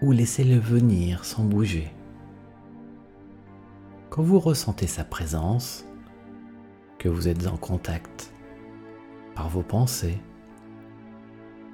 ou 0.00 0.12
laissez-le 0.12 0.58
venir 0.58 1.24
sans 1.24 1.44
bouger. 1.44 1.92
Quand 4.10 4.22
vous 4.22 4.40
ressentez 4.40 4.86
sa 4.86 5.04
présence, 5.04 5.84
que 6.98 7.08
vous 7.08 7.28
êtes 7.28 7.46
en 7.46 7.56
contact 7.56 8.32
vos 9.46 9.62
pensées, 9.62 10.18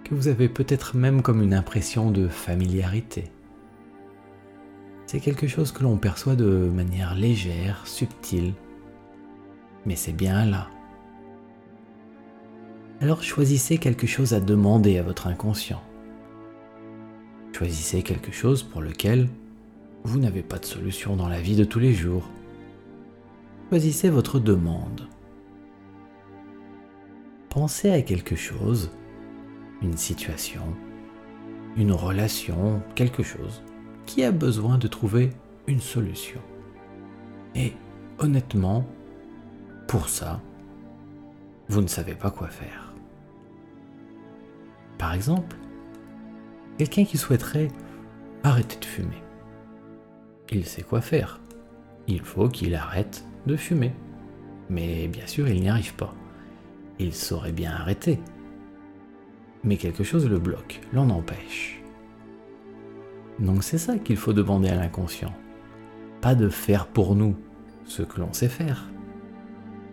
que 0.04 0.14
vous 0.14 0.28
avez 0.28 0.50
peut-être 0.50 0.96
même 0.96 1.22
comme 1.22 1.40
une 1.40 1.54
impression 1.54 2.10
de 2.10 2.28
familiarité. 2.28 3.30
C'est 5.06 5.20
quelque 5.20 5.46
chose 5.46 5.72
que 5.72 5.82
l'on 5.82 5.96
perçoit 5.96 6.36
de 6.36 6.44
manière 6.44 7.14
légère, 7.14 7.86
subtile, 7.86 8.52
mais 9.86 9.96
c'est 9.96 10.12
bien 10.12 10.44
là. 10.44 10.68
Alors 13.00 13.22
choisissez 13.22 13.78
quelque 13.78 14.06
chose 14.06 14.34
à 14.34 14.40
demander 14.40 14.98
à 14.98 15.02
votre 15.02 15.26
inconscient. 15.26 15.82
Choisissez 17.52 18.02
quelque 18.02 18.32
chose 18.32 18.62
pour 18.62 18.82
lequel 18.82 19.28
vous 20.04 20.18
n'avez 20.18 20.42
pas 20.42 20.58
de 20.58 20.64
solution 20.64 21.16
dans 21.16 21.28
la 21.28 21.40
vie 21.40 21.56
de 21.56 21.64
tous 21.64 21.78
les 21.78 21.94
jours. 21.94 22.28
Choisissez 23.70 24.10
votre 24.10 24.38
demande. 24.38 25.08
Pensez 27.54 27.90
à 27.90 28.02
quelque 28.02 28.36
chose, 28.36 28.90
une 29.80 29.96
situation, 29.96 30.76
une 31.76 31.92
relation, 31.92 32.82
quelque 32.94 33.22
chose 33.22 33.62
qui 34.04 34.22
a 34.24 34.32
besoin 34.32 34.76
de 34.76 34.88
trouver 34.88 35.30
une 35.66 35.80
solution. 35.80 36.40
Et 37.54 37.72
honnêtement, 38.18 38.84
pour 39.88 40.10
ça, 40.10 40.42
vous 41.68 41.80
ne 41.80 41.86
savez 41.86 42.14
pas 42.14 42.30
quoi 42.30 42.48
faire. 42.48 42.92
Par 44.98 45.14
exemple, 45.14 45.56
quelqu'un 46.76 47.06
qui 47.06 47.16
souhaiterait 47.16 47.68
arrêter 48.42 48.78
de 48.78 48.84
fumer 48.84 49.24
il 50.54 50.64
sait 50.64 50.82
quoi 50.82 51.00
faire. 51.00 51.40
Il 52.06 52.20
faut 52.20 52.48
qu'il 52.48 52.74
arrête 52.74 53.24
de 53.46 53.56
fumer. 53.56 53.92
Mais 54.70 55.08
bien 55.08 55.26
sûr, 55.26 55.48
il 55.48 55.60
n'y 55.60 55.68
arrive 55.68 55.94
pas. 55.94 56.14
Il 56.98 57.12
saurait 57.12 57.52
bien 57.52 57.72
arrêter. 57.72 58.20
Mais 59.62 59.76
quelque 59.76 60.04
chose 60.04 60.28
le 60.28 60.38
bloque, 60.38 60.80
l'en 60.92 61.10
empêche. 61.10 61.82
Donc 63.38 63.64
c'est 63.64 63.78
ça 63.78 63.98
qu'il 63.98 64.16
faut 64.16 64.32
demander 64.32 64.68
à 64.68 64.76
l'inconscient. 64.76 65.34
Pas 66.20 66.34
de 66.34 66.48
faire 66.48 66.86
pour 66.86 67.14
nous 67.14 67.36
ce 67.84 68.02
que 68.02 68.20
l'on 68.20 68.32
sait 68.32 68.48
faire, 68.48 68.88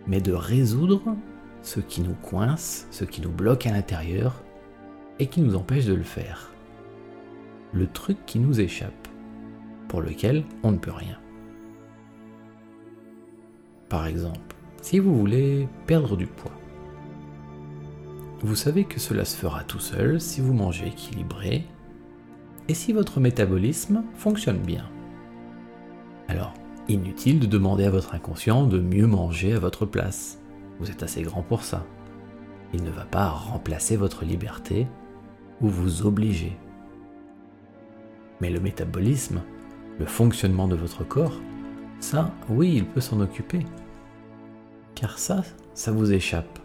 mais 0.06 0.20
de 0.20 0.32
résoudre 0.32 1.16
ce 1.62 1.80
qui 1.80 2.02
nous 2.02 2.14
coince, 2.14 2.86
ce 2.90 3.04
qui 3.04 3.20
nous 3.20 3.30
bloque 3.30 3.66
à 3.66 3.72
l'intérieur 3.72 4.42
et 5.18 5.26
qui 5.26 5.40
nous 5.40 5.56
empêche 5.56 5.86
de 5.86 5.94
le 5.94 6.02
faire. 6.02 6.52
Le 7.72 7.86
truc 7.86 8.18
qui 8.26 8.38
nous 8.38 8.60
échappe 8.60 9.08
pour 9.88 10.00
lequel 10.00 10.44
on 10.62 10.72
ne 10.72 10.78
peut 10.78 10.92
rien. 10.92 11.18
Par 13.88 14.06
exemple, 14.06 14.56
si 14.80 14.98
vous 14.98 15.16
voulez 15.18 15.68
perdre 15.86 16.16
du 16.16 16.26
poids, 16.26 16.52
vous 18.42 18.56
savez 18.56 18.84
que 18.84 19.00
cela 19.00 19.24
se 19.24 19.36
fera 19.36 19.64
tout 19.64 19.78
seul 19.78 20.20
si 20.20 20.40
vous 20.40 20.52
mangez 20.52 20.88
équilibré 20.88 21.64
et 22.68 22.74
si 22.74 22.92
votre 22.92 23.20
métabolisme 23.20 24.04
fonctionne 24.14 24.58
bien. 24.58 24.88
Alors, 26.28 26.54
inutile 26.88 27.40
de 27.40 27.46
demander 27.46 27.84
à 27.84 27.90
votre 27.90 28.14
inconscient 28.14 28.66
de 28.66 28.80
mieux 28.80 29.06
manger 29.06 29.52
à 29.52 29.58
votre 29.58 29.86
place. 29.86 30.38
Vous 30.80 30.90
êtes 30.90 31.02
assez 31.02 31.22
grand 31.22 31.42
pour 31.42 31.62
ça. 31.62 31.84
Il 32.74 32.82
ne 32.82 32.90
va 32.90 33.04
pas 33.04 33.28
remplacer 33.28 33.96
votre 33.96 34.24
liberté 34.24 34.86
ou 35.60 35.68
vous 35.68 36.06
obliger. 36.06 36.56
Mais 38.40 38.50
le 38.50 38.60
métabolisme 38.60 39.42
le 39.98 40.06
fonctionnement 40.06 40.68
de 40.68 40.74
votre 40.74 41.04
corps, 41.04 41.38
ça, 42.00 42.32
oui, 42.48 42.74
il 42.76 42.86
peut 42.86 43.00
s'en 43.00 43.20
occuper. 43.20 43.64
Car 44.94 45.18
ça, 45.18 45.42
ça 45.74 45.92
vous 45.92 46.12
échappe. 46.12 46.58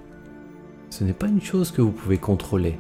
Ce 0.90 1.04
n'est 1.04 1.14
pas 1.14 1.28
une 1.28 1.42
chose 1.42 1.72
que 1.72 1.82
vous 1.82 1.92
pouvez 1.92 2.18
contrôler. 2.18 2.78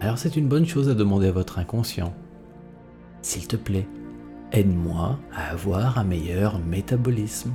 Alors 0.00 0.18
c'est 0.18 0.36
une 0.36 0.48
bonne 0.48 0.66
chose 0.66 0.88
à 0.88 0.94
demander 0.94 1.28
à 1.28 1.32
votre 1.32 1.58
inconscient. 1.58 2.14
S'il 3.20 3.46
te 3.46 3.56
plaît, 3.56 3.86
aide-moi 4.52 5.18
à 5.34 5.50
avoir 5.50 5.98
un 5.98 6.04
meilleur 6.04 6.58
métabolisme. 6.58 7.52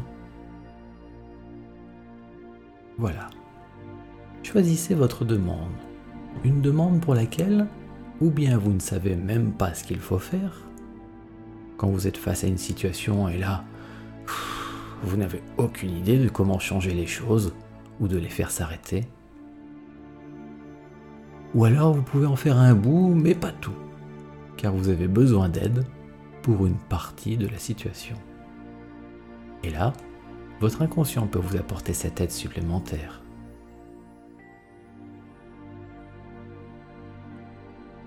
Voilà. 2.97 3.29
Choisissez 4.43 4.95
votre 4.95 5.25
demande. 5.25 5.71
Une 6.43 6.61
demande 6.61 7.01
pour 7.01 7.15
laquelle, 7.15 7.67
ou 8.21 8.29
bien 8.29 8.57
vous 8.57 8.71
ne 8.71 8.79
savez 8.79 9.15
même 9.15 9.51
pas 9.51 9.73
ce 9.73 9.83
qu'il 9.83 9.99
faut 9.99 10.19
faire, 10.19 10.61
quand 11.77 11.89
vous 11.89 12.07
êtes 12.07 12.17
face 12.17 12.43
à 12.43 12.47
une 12.47 12.57
situation 12.57 13.27
et 13.27 13.37
là, 13.37 13.63
vous 15.03 15.17
n'avez 15.17 15.43
aucune 15.57 15.95
idée 15.95 16.17
de 16.17 16.29
comment 16.29 16.59
changer 16.59 16.93
les 16.93 17.05
choses 17.05 17.53
ou 17.99 18.07
de 18.07 18.17
les 18.17 18.29
faire 18.29 18.51
s'arrêter. 18.51 19.05
Ou 21.55 21.65
alors 21.65 21.93
vous 21.93 22.03
pouvez 22.03 22.25
en 22.25 22.35
faire 22.35 22.57
un 22.57 22.75
bout, 22.75 23.13
mais 23.13 23.33
pas 23.33 23.51
tout, 23.51 23.77
car 24.57 24.73
vous 24.73 24.89
avez 24.89 25.07
besoin 25.07 25.49
d'aide 25.49 25.85
pour 26.41 26.65
une 26.65 26.77
partie 26.77 27.37
de 27.37 27.47
la 27.47 27.57
situation. 27.57 28.15
Et 29.63 29.69
là, 29.69 29.93
votre 30.59 30.81
inconscient 30.81 31.27
peut 31.27 31.39
vous 31.39 31.57
apporter 31.57 31.93
cette 31.93 32.21
aide 32.21 32.31
supplémentaire. 32.31 33.21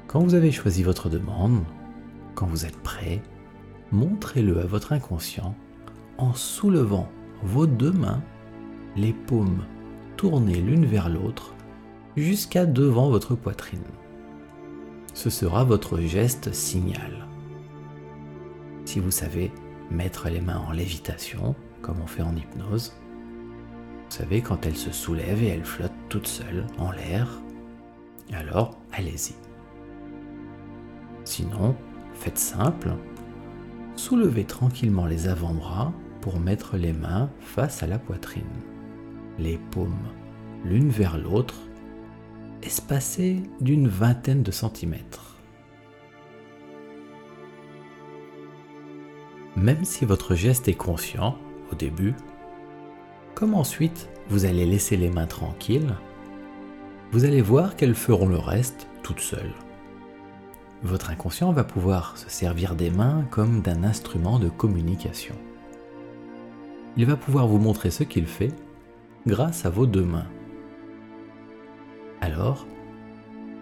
Quand 0.06 0.20
vous 0.20 0.34
avez 0.34 0.50
choisi 0.50 0.82
votre 0.82 1.08
demande, 1.08 1.62
quand 2.34 2.46
vous 2.46 2.66
êtes 2.66 2.78
prêt, 2.78 3.22
montrez-le 3.92 4.60
à 4.60 4.66
votre 4.66 4.92
inconscient 4.92 5.54
en 6.18 6.34
soulevant 6.34 7.08
vos 7.42 7.66
deux 7.66 7.92
mains, 7.92 8.22
les 8.96 9.12
paumes 9.12 9.64
tournées 10.20 10.60
l'une 10.60 10.84
vers 10.84 11.08
l'autre, 11.08 11.54
jusqu'à 12.14 12.66
devant 12.66 13.08
votre 13.08 13.34
poitrine. 13.34 13.80
Ce 15.14 15.30
sera 15.30 15.64
votre 15.64 15.98
geste 15.98 16.52
signal. 16.52 17.26
Si 18.84 19.00
vous 19.00 19.12
savez 19.12 19.50
mettre 19.90 20.28
les 20.28 20.42
mains 20.42 20.62
en 20.68 20.72
lévitation, 20.72 21.54
comme 21.80 22.02
on 22.02 22.06
fait 22.06 22.20
en 22.20 22.36
hypnose, 22.36 22.94
vous 23.14 24.10
savez 24.10 24.42
quand 24.42 24.66
elles 24.66 24.76
se 24.76 24.92
soulèvent 24.92 25.42
et 25.42 25.48
elles 25.48 25.64
flottent 25.64 25.92
toutes 26.10 26.26
seules 26.26 26.66
en 26.76 26.90
l'air, 26.90 27.40
alors 28.34 28.78
allez-y. 28.92 29.32
Sinon, 31.24 31.74
faites 32.12 32.36
simple, 32.36 32.90
soulevez 33.96 34.44
tranquillement 34.44 35.06
les 35.06 35.28
avant-bras 35.28 35.94
pour 36.20 36.38
mettre 36.38 36.76
les 36.76 36.92
mains 36.92 37.30
face 37.40 37.82
à 37.82 37.86
la 37.86 37.98
poitrine, 37.98 38.44
les 39.40 39.58
paumes 39.70 40.08
l'une 40.64 40.90
vers 40.90 41.16
l'autre, 41.18 41.56
espacées 42.62 43.42
d'une 43.60 43.88
vingtaine 43.88 44.42
de 44.42 44.50
centimètres. 44.50 45.36
Même 49.56 49.84
si 49.84 50.04
votre 50.04 50.34
geste 50.34 50.68
est 50.68 50.74
conscient 50.74 51.36
au 51.72 51.74
début, 51.74 52.14
comme 53.34 53.54
ensuite 53.54 54.08
vous 54.28 54.44
allez 54.44 54.66
laisser 54.66 54.96
les 54.96 55.10
mains 55.10 55.26
tranquilles, 55.26 55.94
vous 57.12 57.24
allez 57.24 57.42
voir 57.42 57.74
qu'elles 57.74 57.94
feront 57.94 58.28
le 58.28 58.38
reste 58.38 58.86
toutes 59.02 59.20
seules. 59.20 59.54
Votre 60.82 61.10
inconscient 61.10 61.52
va 61.52 61.64
pouvoir 61.64 62.16
se 62.16 62.30
servir 62.30 62.74
des 62.74 62.90
mains 62.90 63.24
comme 63.30 63.60
d'un 63.60 63.82
instrument 63.84 64.38
de 64.38 64.48
communication. 64.48 65.34
Il 66.96 67.06
va 67.06 67.16
pouvoir 67.16 67.46
vous 67.46 67.58
montrer 67.58 67.90
ce 67.90 68.04
qu'il 68.04 68.26
fait 68.26 68.52
grâce 69.26 69.66
à 69.66 69.70
vos 69.70 69.86
deux 69.86 70.04
mains. 70.04 70.26
Alors, 72.20 72.66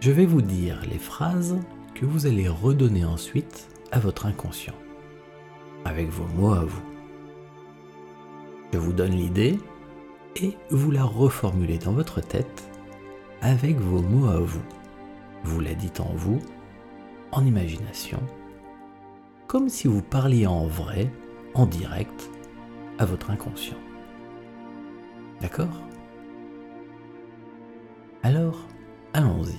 je 0.01 0.11
vais 0.11 0.27
vous 0.27 0.43
dire 0.43 0.81
les 0.91 0.99
phrases 0.99 1.59
que 1.95 2.07
vous 2.07 2.27
allez 2.27 2.49
redonner 2.49 3.05
ensuite 3.05 3.69
à 3.91 3.99
votre 3.99 4.27
inconscient, 4.27 4.75
avec 5.85 6.09
vos 6.09 6.27
mots 6.37 6.55
à 6.55 6.65
vous. 6.65 6.83
Je 8.73 8.79
vous 8.79 8.93
donne 8.93 9.13
l'idée 9.13 9.59
et 10.37 10.57
vous 10.71 10.91
la 10.91 11.05
reformulez 11.05 11.79
dans 11.79 11.93
votre 11.93 12.21
tête 12.21 12.71
avec 13.41 13.79
vos 13.79 14.03
mots 14.03 14.29
à 14.29 14.39
vous. 14.39 14.63
Vous 15.45 15.61
la 15.61 15.75
dites 15.75 16.01
en 16.01 16.13
vous 16.15 16.41
en 17.33 17.45
imagination, 17.45 18.21
comme 19.47 19.69
si 19.69 19.87
vous 19.87 20.03
parliez 20.03 20.47
en 20.47 20.67
vrai, 20.67 21.11
en 21.55 21.67
direct, 21.67 22.31
à 22.99 23.05
votre 23.05 23.31
inconscient. 23.31 23.77
D'accord 25.41 25.83
Alors, 28.23 28.67
allons-y. 29.13 29.57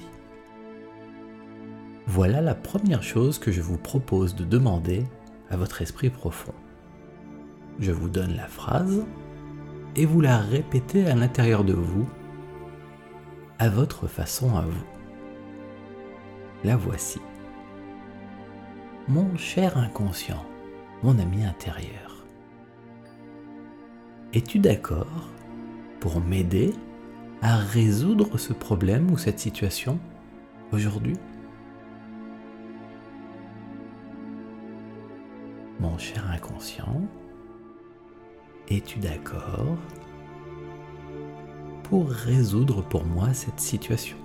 Voilà 2.08 2.42
la 2.42 2.56
première 2.56 3.04
chose 3.04 3.40
que 3.40 3.52
je 3.52 3.62
vous 3.62 3.78
propose 3.78 4.36
de 4.36 4.44
demander 4.44 5.06
à 5.50 5.58
votre 5.58 5.82
esprit 5.82 6.10
profond. 6.10 6.54
Je 7.80 7.92
vous 7.92 8.10
donne 8.10 8.36
la 8.36 8.48
phrase 8.48 9.06
et 9.96 10.06
vous 10.06 10.20
la 10.20 10.40
répétez 10.40 11.06
à 11.08 11.16
l'intérieur 11.16 11.64
de 11.64 11.74
vous, 11.74 12.10
à 13.58 13.70
votre 13.70 14.08
façon 14.08 14.58
à 14.58 14.62
vous. 14.62 14.86
La 16.64 16.76
voici. 16.76 17.22
Mon 19.08 19.38
cher 19.38 19.78
inconscient, 19.78 20.46
mon 21.04 21.18
ami 21.20 21.46
intérieur, 21.46 22.26
es-tu 24.34 24.60
d'accord 24.60 25.30
pour 26.00 26.22
m'aider 26.22 26.74
à 27.42 27.58
résoudre 27.58 28.38
ce 28.38 28.54
problème 28.54 29.12
ou 29.12 29.18
cette 29.18 29.40
situation 29.40 30.00
aujourd'hui 30.72 31.18
Mon 35.80 35.98
cher 35.98 36.30
inconscient, 36.30 37.02
es-tu 38.70 39.00
d'accord 39.00 39.78
pour 41.84 42.10
résoudre 42.10 42.84
pour 42.84 43.06
moi 43.06 43.34
cette 43.34 43.62
situation? 43.62 44.18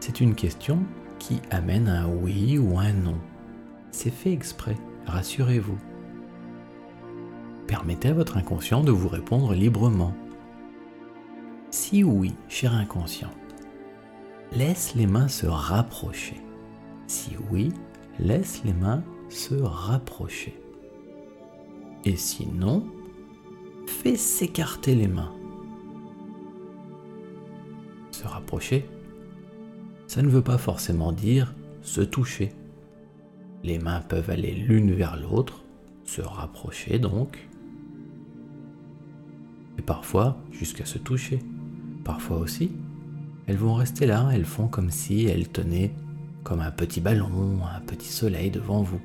C'est 0.00 0.20
une 0.20 0.34
question 0.34 0.78
qui 1.18 1.42
amène 1.50 1.88
un 1.88 2.08
oui 2.08 2.58
ou 2.58 2.78
un 2.78 2.92
non. 2.92 3.18
C'est 3.90 4.10
fait 4.10 4.32
exprès, 4.32 4.76
rassurez-vous. 5.06 5.78
Permettez 7.66 8.08
à 8.08 8.14
votre 8.14 8.36
inconscient 8.36 8.82
de 8.82 8.90
vous 8.90 9.08
répondre 9.08 9.54
librement. 9.54 10.14
Si 11.70 12.04
oui, 12.04 12.34
cher 12.48 12.74
inconscient, 12.74 13.30
laisse 14.52 14.94
les 14.94 15.06
mains 15.06 15.28
se 15.28 15.46
rapprocher. 15.46 16.40
Si 17.06 17.32
oui, 17.50 17.72
laisse 18.18 18.62
les 18.64 18.72
mains 18.72 19.02
se 19.28 19.54
rapprocher. 19.54 20.60
Et 22.04 22.16
si 22.16 22.46
non, 22.46 22.86
fais 23.86 24.16
s'écarter 24.16 24.94
les 24.94 25.08
mains. 25.08 25.32
Se 28.12 28.26
rapprocher 28.26 28.88
ça 30.06 30.22
ne 30.22 30.28
veut 30.28 30.42
pas 30.42 30.58
forcément 30.58 31.12
dire 31.12 31.54
se 31.82 32.00
toucher. 32.00 32.52
Les 33.64 33.78
mains 33.78 34.00
peuvent 34.00 34.30
aller 34.30 34.52
l'une 34.52 34.92
vers 34.92 35.16
l'autre, 35.16 35.62
se 36.04 36.22
rapprocher 36.22 36.98
donc, 36.98 37.48
et 39.78 39.82
parfois 39.82 40.36
jusqu'à 40.52 40.84
se 40.84 40.98
toucher. 40.98 41.40
Parfois 42.04 42.38
aussi, 42.38 42.72
elles 43.46 43.56
vont 43.56 43.74
rester 43.74 44.06
là, 44.06 44.30
elles 44.32 44.44
font 44.44 44.68
comme 44.68 44.90
si 44.90 45.26
elles 45.26 45.48
tenaient 45.48 45.92
comme 46.44 46.60
un 46.60 46.70
petit 46.70 47.00
ballon, 47.00 47.58
un 47.64 47.80
petit 47.80 48.12
soleil 48.12 48.50
devant 48.50 48.82
vous. 48.82 49.00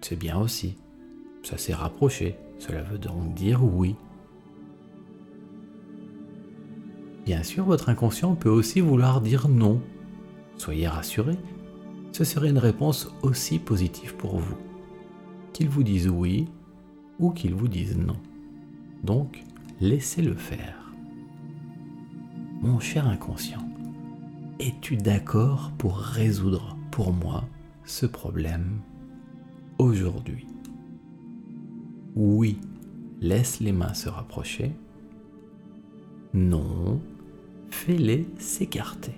C'est 0.00 0.16
bien 0.18 0.38
aussi, 0.38 0.76
ça 1.42 1.58
s'est 1.58 1.74
rapproché, 1.74 2.36
cela 2.58 2.82
veut 2.82 2.98
donc 2.98 3.34
dire 3.34 3.62
oui. 3.64 3.96
Bien 7.24 7.42
sûr, 7.42 7.64
votre 7.64 7.88
inconscient 7.88 8.34
peut 8.34 8.50
aussi 8.50 8.80
vouloir 8.80 9.20
dire 9.20 9.48
non. 9.48 9.80
Soyez 10.56 10.86
rassurés, 10.88 11.38
ce 12.12 12.24
serait 12.24 12.50
une 12.50 12.58
réponse 12.58 13.12
aussi 13.22 13.58
positive 13.58 14.14
pour 14.16 14.38
vous. 14.38 14.56
Qu'il 15.52 15.68
vous 15.68 15.82
dise 15.82 16.08
oui 16.08 16.46
ou 17.18 17.30
qu'il 17.30 17.54
vous 17.54 17.68
dise 17.68 17.96
non. 17.96 18.16
Donc, 19.06 19.44
laissez-le 19.80 20.34
faire. 20.34 20.92
Mon 22.60 22.80
cher 22.80 23.06
inconscient, 23.06 23.64
es-tu 24.58 24.96
d'accord 24.96 25.70
pour 25.78 25.96
résoudre 25.96 26.76
pour 26.90 27.12
moi 27.12 27.44
ce 27.84 28.04
problème 28.04 28.80
aujourd'hui? 29.78 30.48
Oui, 32.16 32.58
laisse 33.20 33.60
les 33.60 33.70
mains 33.70 33.94
se 33.94 34.08
rapprocher. 34.08 34.72
Non, 36.34 37.00
fais-les 37.70 38.26
s'écarter. 38.40 39.14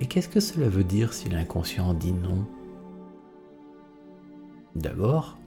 Et 0.00 0.06
qu'est-ce 0.06 0.30
que 0.30 0.40
cela 0.40 0.70
veut 0.70 0.82
dire 0.82 1.12
si 1.12 1.28
l'inconscient 1.28 1.92
dit 1.92 2.14
non? 2.14 2.46
D'abord, 4.74 5.38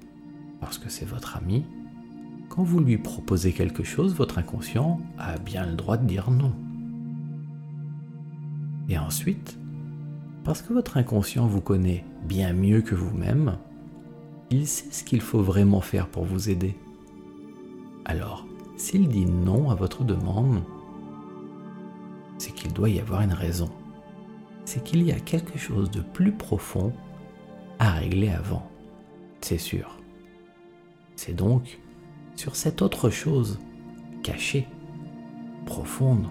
parce 0.60 0.78
que 0.78 0.90
c'est 0.90 1.06
votre 1.06 1.38
ami, 1.38 1.66
quand 2.50 2.64
vous 2.64 2.80
lui 2.80 2.98
proposez 2.98 3.52
quelque 3.52 3.84
chose, 3.84 4.16
votre 4.16 4.38
inconscient 4.38 5.00
a 5.18 5.38
bien 5.38 5.66
le 5.66 5.76
droit 5.76 5.98
de 5.98 6.06
dire 6.08 6.32
non. 6.32 6.54
Et 8.90 8.98
ensuite, 8.98 9.58
Parce 10.44 10.62
que 10.62 10.72
votre 10.72 10.96
inconscient 10.96 11.46
vous 11.46 11.60
connaît 11.60 12.06
bien 12.24 12.54
mieux 12.54 12.82
que 12.82 12.96
vous-même, 12.96 13.58
il 14.50 14.66
sait 14.66 14.92
ce 14.92 15.04
qu'il 15.04 15.20
faut 15.20 15.42
vraiment 15.42 15.82
faire 15.82 16.08
pour 16.08 16.24
vous 16.24 16.50
aider. 16.50 16.78
Alors, 18.06 18.48
s'il 18.78 19.10
dit 19.10 19.26
non 19.26 19.70
à 19.72 19.76
votre 19.76 20.06
demande, 20.06 20.64
c'est 22.38 22.54
qu'il 22.54 22.72
doit 22.72 22.88
y 22.88 23.02
avoir 23.02 23.24
une 23.24 23.34
raison. 23.34 23.70
C'est 24.64 24.82
qu'il 24.82 25.04
y 25.04 25.12
a 25.12 25.20
quelque 25.20 25.58
chose 25.58 25.92
de 25.92 26.00
plus 26.00 26.32
profond 26.32 26.94
à 27.78 27.92
régler 27.92 28.30
avant. 28.30 28.66
C'est 29.42 29.58
sûr. 29.58 29.98
C'est 31.16 31.36
donc 31.36 31.80
sur 32.36 32.56
cette 32.56 32.82
autre 32.82 33.10
chose, 33.10 33.60
cachée, 34.24 34.68
profonde, 35.66 36.28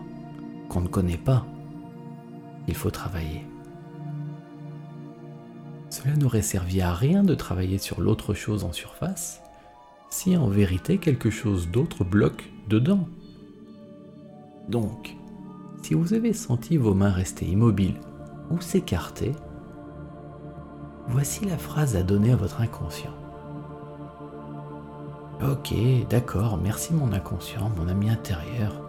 qu'on 0.69 0.81
ne 0.81 0.89
connaît 0.89 1.17
pas, 1.17 1.47
il 2.69 2.75
faut 2.75 2.91
travailler. 2.91 3.45
Cela 5.91 6.17
n'aurait 6.17 6.43
servi 6.43 6.81
à 6.81 6.93
rien 6.93 7.23
de 7.23 7.35
travailler 7.35 7.79
sur 7.79 8.01
l'autre 8.01 8.35
chose 8.35 8.65
en 8.65 8.73
surface 8.73 9.43
si 10.11 10.37
en 10.37 10.49
vérité 10.49 10.99
quelque 10.99 11.31
chose 11.31 11.69
d'autre 11.69 12.05
bloque 12.05 12.51
dedans. 12.69 13.09
Donc, 14.69 15.17
si 15.83 15.95
vous 15.95 16.15
avez 16.15 16.33
senti 16.33 16.77
vos 16.77 16.95
mains 16.95 17.11
rester 17.11 17.47
immobiles 17.47 18.01
ou 18.51 18.61
s'écarter, 18.61 19.33
voici 21.09 21.45
la 21.45 21.59
phrase 21.59 21.97
à 21.97 22.03
donner 22.03 22.33
à 22.33 22.37
votre 22.37 22.61
inconscient. 22.61 23.15
Ok, 25.43 25.75
d'accord, 26.09 26.57
merci 26.57 26.95
mon 26.95 27.13
inconscient, 27.13 27.71
mon 27.77 27.89
ami 27.89 28.09
intérieur. 28.09 28.81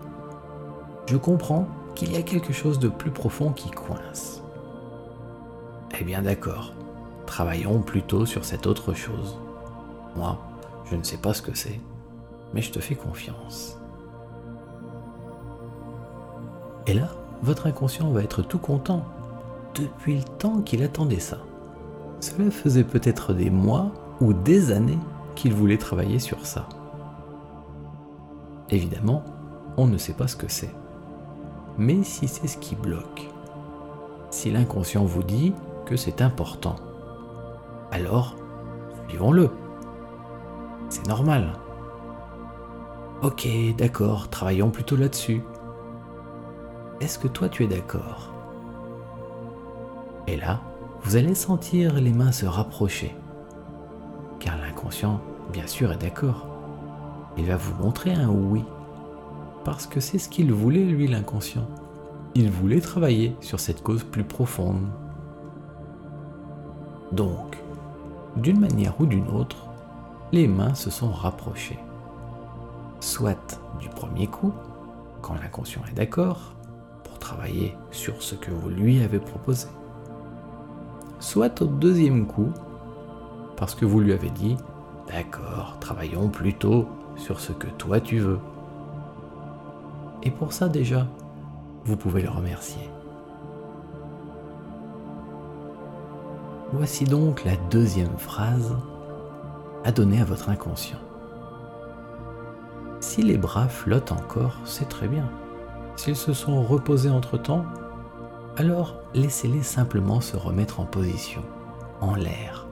Je 1.08 1.17
comprends 1.17 1.67
qu'il 1.95 2.13
y 2.13 2.17
a 2.17 2.21
quelque 2.21 2.53
chose 2.53 2.80
de 2.80 2.88
plus 2.88 3.12
profond 3.12 3.51
qui 3.51 3.69
coince. 3.69 4.41
Eh 5.99 6.03
bien 6.03 6.21
d'accord, 6.21 6.73
travaillons 7.25 7.82
plutôt 7.82 8.25
sur 8.25 8.45
cette 8.45 8.67
autre 8.67 8.93
chose. 8.93 9.38
Moi, 10.15 10.38
je 10.86 10.95
ne 10.95 11.03
sais 11.03 11.17
pas 11.17 11.34
ce 11.34 11.41
que 11.41 11.56
c'est, 11.56 11.80
mais 12.53 12.62
je 12.62 12.71
te 12.71 12.80
fais 12.80 12.95
confiance. 12.95 13.77
Et 16.88 16.93
là, 16.93 17.10
votre 17.41 17.67
inconscient 17.67 18.10
va 18.12 18.23
être 18.23 18.41
tout 18.41 18.60
content 18.60 19.03
depuis 19.75 20.17
le 20.17 20.23
temps 20.23 20.62
qu'il 20.62 20.82
attendait 20.82 21.19
ça. 21.19 21.39
Cela 22.19 22.49
faisait 22.51 22.84
peut-être 22.84 23.34
des 23.34 23.49
mois 23.49 23.91
ou 24.21 24.34
des 24.34 24.71
années 24.71 24.99
qu'il 25.36 25.53
voulait 25.53 25.77
travailler 25.77 26.19
sur 26.19 26.45
ça. 26.45 26.67
Évidemment, 28.69 29.23
on 29.77 29.88
ne 29.88 29.97
sait 29.97 30.13
pas 30.13 30.27
ce 30.27 30.36
que 30.36 30.49
c'est. 30.49 30.73
Mais 31.77 32.03
si 32.03 32.27
c'est 32.27 32.47
ce 32.47 32.58
qui 32.58 32.75
bloque, 32.75 33.30
si 34.32 34.49
l'inconscient 34.49 35.06
vous 35.06 35.23
dit 35.23 35.53
que 35.86 35.95
c'est 35.95 36.21
important, 36.21 36.75
alors 37.91 38.36
suivons-le. 39.08 39.49
C'est 40.89 41.08
normal. 41.08 41.53
Ok, 43.21 43.47
d'accord, 43.77 44.30
travaillons 44.30 44.69
plutôt 44.69 44.95
là-dessus. 44.95 45.41
Est-ce 46.99 47.19
que 47.19 47.27
toi 47.27 47.47
tu 47.47 47.63
es 47.63 47.67
d'accord? 47.67 48.34
Et 50.27 50.36
là, 50.36 50.62
vous 51.03 51.15
allez 51.15 51.36
sentir 51.36 51.95
les 51.95 52.13
mains 52.13 52.31
se 52.31 52.45
rapprocher 52.45 53.15
car 54.39 54.57
l'inconscient, 54.57 55.19
bien 55.51 55.67
sûr, 55.67 55.91
est 55.91 55.97
d'accord. 55.97 56.47
Il 57.38 57.45
va 57.45 57.57
vous 57.57 57.75
montrer 57.83 58.13
un 58.13 58.29
oui, 58.29 58.63
parce 59.63 59.88
que 59.88 59.99
c'est 59.99 60.19
ce 60.19 60.29
qu'il 60.29 60.51
voulait, 60.53 60.86
lui, 60.86 61.07
l'inconscient. 61.07 61.67
Il 62.36 62.51
voulait 62.51 62.81
travailler 62.81 63.36
sur 63.41 63.60
cette 63.60 63.83
cause 63.83 64.03
plus 64.03 64.23
profonde. 64.23 64.88
Donc, 67.12 67.57
d'une 68.36 68.60
manière 68.60 68.99
ou 68.99 69.05
d'une 69.05 69.27
autre, 69.29 69.67
les 70.31 70.47
mains 70.47 70.75
se 70.75 70.89
sont 70.89 71.12
rapprochées. 71.12 71.79
Soit 72.99 73.62
du 73.79 73.89
premier 73.89 74.27
coup, 74.27 74.53
quand 75.21 75.36
l'inconscient 75.36 75.81
est 75.89 75.95
d'accord, 75.95 76.55
pour 77.03 77.17
travailler 77.19 77.75
sur 77.91 78.21
ce 78.21 78.36
que 78.36 78.51
vous 78.51 78.69
lui 78.69 79.03
avez 79.03 79.19
proposé. 79.19 79.67
Soit 81.27 81.61
au 81.61 81.65
deuxième 81.65 82.25
coup, 82.25 82.53
parce 83.57 83.75
que 83.75 83.83
vous 83.83 83.99
lui 83.99 84.13
avez 84.13 84.29
dit 84.29 84.55
D'accord, 85.09 85.75
travaillons 85.81 86.29
plutôt 86.29 86.87
sur 87.17 87.41
ce 87.41 87.51
que 87.51 87.67
toi 87.67 87.99
tu 87.99 88.19
veux. 88.19 88.39
Et 90.23 90.31
pour 90.31 90.53
ça 90.53 90.69
déjà, 90.69 91.05
vous 91.83 91.97
pouvez 91.97 92.21
le 92.21 92.29
remercier. 92.29 92.89
Voici 96.71 97.03
donc 97.03 97.43
la 97.43 97.57
deuxième 97.71 98.17
phrase 98.17 98.77
à 99.83 99.91
donner 99.91 100.21
à 100.21 100.25
votre 100.25 100.47
inconscient. 100.47 101.01
Si 103.01 103.21
les 103.21 103.37
bras 103.37 103.67
flottent 103.67 104.13
encore, 104.13 104.55
c'est 104.63 104.87
très 104.87 105.09
bien. 105.09 105.29
S'ils 105.97 106.15
se 106.15 106.31
sont 106.31 106.63
reposés 106.63 107.09
entre-temps, 107.09 107.65
alors 108.58 108.96
laissez-les 109.13 109.62
simplement 109.62 110.20
se 110.20 110.36
remettre 110.36 110.80
en 110.80 110.86
position, 110.86 111.43
en 112.02 112.15
l'air 112.15 112.65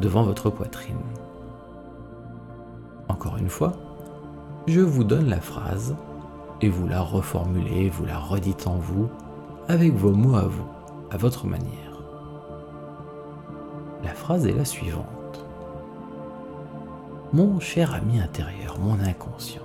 devant 0.00 0.24
votre 0.24 0.50
poitrine. 0.50 0.96
Encore 3.08 3.36
une 3.36 3.48
fois, 3.48 3.72
je 4.66 4.80
vous 4.80 5.04
donne 5.04 5.28
la 5.28 5.40
phrase 5.40 5.94
et 6.60 6.68
vous 6.68 6.88
la 6.88 7.00
reformulez, 7.00 7.88
vous 7.88 8.04
la 8.04 8.18
redites 8.18 8.66
en 8.66 8.76
vous, 8.76 9.08
avec 9.68 9.94
vos 9.94 10.10
mots 10.10 10.36
à 10.36 10.48
vous, 10.48 10.66
à 11.12 11.16
votre 11.16 11.46
manière. 11.46 12.02
La 14.02 14.14
phrase 14.14 14.44
est 14.46 14.52
la 14.52 14.64
suivante. 14.64 15.44
Mon 17.32 17.60
cher 17.60 17.94
ami 17.94 18.20
intérieur, 18.20 18.78
mon 18.80 18.98
inconscient, 19.00 19.62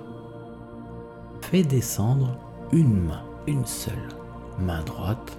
fais 1.40 1.64
descendre 1.64 2.36
une 2.70 3.06
main, 3.06 3.22
une 3.48 3.66
seule, 3.66 4.08
main 4.60 4.82
droite 4.82 5.36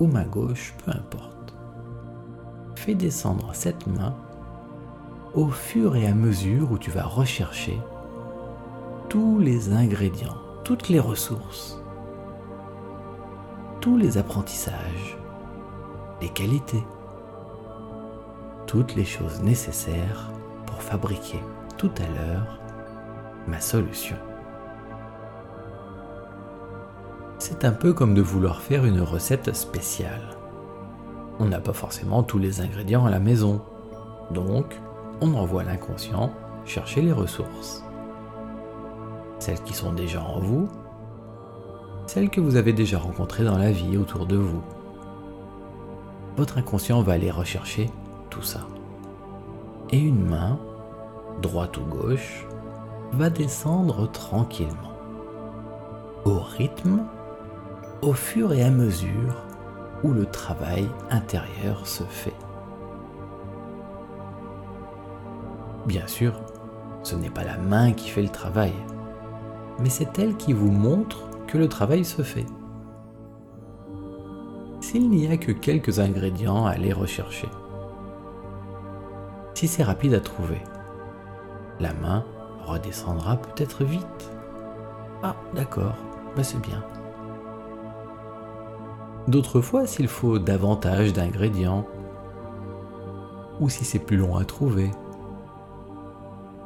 ou 0.00 0.06
gauche, 0.24 0.74
peu 0.84 0.90
importe. 0.90 1.54
Fais 2.74 2.94
descendre 2.94 3.54
cette 3.54 3.86
main 3.86 4.14
au 5.34 5.48
fur 5.48 5.94
et 5.94 6.06
à 6.06 6.14
mesure 6.14 6.72
où 6.72 6.78
tu 6.78 6.90
vas 6.90 7.04
rechercher 7.04 7.78
tous 9.08 9.38
les 9.38 9.72
ingrédients, 9.72 10.38
toutes 10.64 10.88
les 10.88 10.98
ressources, 10.98 11.80
tous 13.80 13.96
les 13.96 14.18
apprentissages, 14.18 15.18
les 16.20 16.28
qualités, 16.28 16.82
toutes 18.66 18.94
les 18.94 19.04
choses 19.04 19.42
nécessaires 19.42 20.30
pour 20.66 20.82
fabriquer 20.82 21.40
tout 21.76 21.92
à 21.98 22.08
l'heure 22.14 22.60
ma 23.46 23.60
solution. 23.60 24.16
C'est 27.50 27.64
un 27.64 27.72
peu 27.72 27.92
comme 27.92 28.14
de 28.14 28.22
vouloir 28.22 28.62
faire 28.62 28.84
une 28.84 29.00
recette 29.00 29.56
spéciale. 29.56 30.36
On 31.40 31.46
n'a 31.46 31.58
pas 31.58 31.72
forcément 31.72 32.22
tous 32.22 32.38
les 32.38 32.60
ingrédients 32.60 33.06
à 33.06 33.10
la 33.10 33.18
maison. 33.18 33.60
Donc, 34.30 34.80
on 35.20 35.34
envoie 35.34 35.64
l'inconscient 35.64 36.30
chercher 36.64 37.02
les 37.02 37.10
ressources. 37.10 37.82
Celles 39.40 39.60
qui 39.64 39.74
sont 39.74 39.92
déjà 39.92 40.22
en 40.22 40.38
vous, 40.38 40.68
celles 42.06 42.30
que 42.30 42.40
vous 42.40 42.54
avez 42.54 42.72
déjà 42.72 43.00
rencontrées 43.00 43.44
dans 43.44 43.58
la 43.58 43.72
vie 43.72 43.96
autour 43.96 44.26
de 44.26 44.36
vous. 44.36 44.62
Votre 46.36 46.58
inconscient 46.58 47.02
va 47.02 47.14
aller 47.14 47.32
rechercher 47.32 47.90
tout 48.30 48.42
ça. 48.42 48.60
Et 49.90 49.98
une 49.98 50.24
main, 50.24 50.56
droite 51.42 51.76
ou 51.78 51.82
gauche, 51.82 52.46
va 53.12 53.28
descendre 53.28 54.08
tranquillement. 54.08 54.94
Au 56.24 56.38
rythme, 56.38 57.02
au 58.02 58.14
fur 58.14 58.52
et 58.52 58.62
à 58.62 58.70
mesure 58.70 59.44
où 60.02 60.12
le 60.12 60.24
travail 60.24 60.88
intérieur 61.10 61.86
se 61.86 62.02
fait. 62.04 62.34
Bien 65.86 66.06
sûr, 66.06 66.40
ce 67.02 67.14
n'est 67.14 67.30
pas 67.30 67.44
la 67.44 67.58
main 67.58 67.92
qui 67.92 68.08
fait 68.08 68.22
le 68.22 68.28
travail, 68.28 68.72
mais 69.80 69.90
c'est 69.90 70.18
elle 70.18 70.36
qui 70.36 70.52
vous 70.52 70.70
montre 70.70 71.28
que 71.46 71.58
le 71.58 71.68
travail 71.68 72.04
se 72.04 72.22
fait. 72.22 72.46
S'il 74.80 75.10
n'y 75.10 75.30
a 75.30 75.36
que 75.36 75.52
quelques 75.52 76.00
ingrédients 76.00 76.66
à 76.66 76.70
aller 76.70 76.92
rechercher, 76.92 77.48
si 79.54 79.68
c'est 79.68 79.82
rapide 79.82 80.14
à 80.14 80.20
trouver, 80.20 80.62
la 81.80 81.92
main 81.94 82.24
redescendra 82.64 83.36
peut-être 83.36 83.84
vite. 83.84 84.30
Ah, 85.22 85.36
d'accord, 85.54 85.96
bah 86.34 86.42
c'est 86.42 86.60
bien. 86.60 86.82
D'autres 89.28 89.60
fois, 89.60 89.86
s'il 89.86 90.08
faut 90.08 90.38
davantage 90.38 91.12
d'ingrédients, 91.12 91.86
ou 93.60 93.68
si 93.68 93.84
c'est 93.84 93.98
plus 93.98 94.16
long 94.16 94.36
à 94.36 94.44
trouver, 94.44 94.90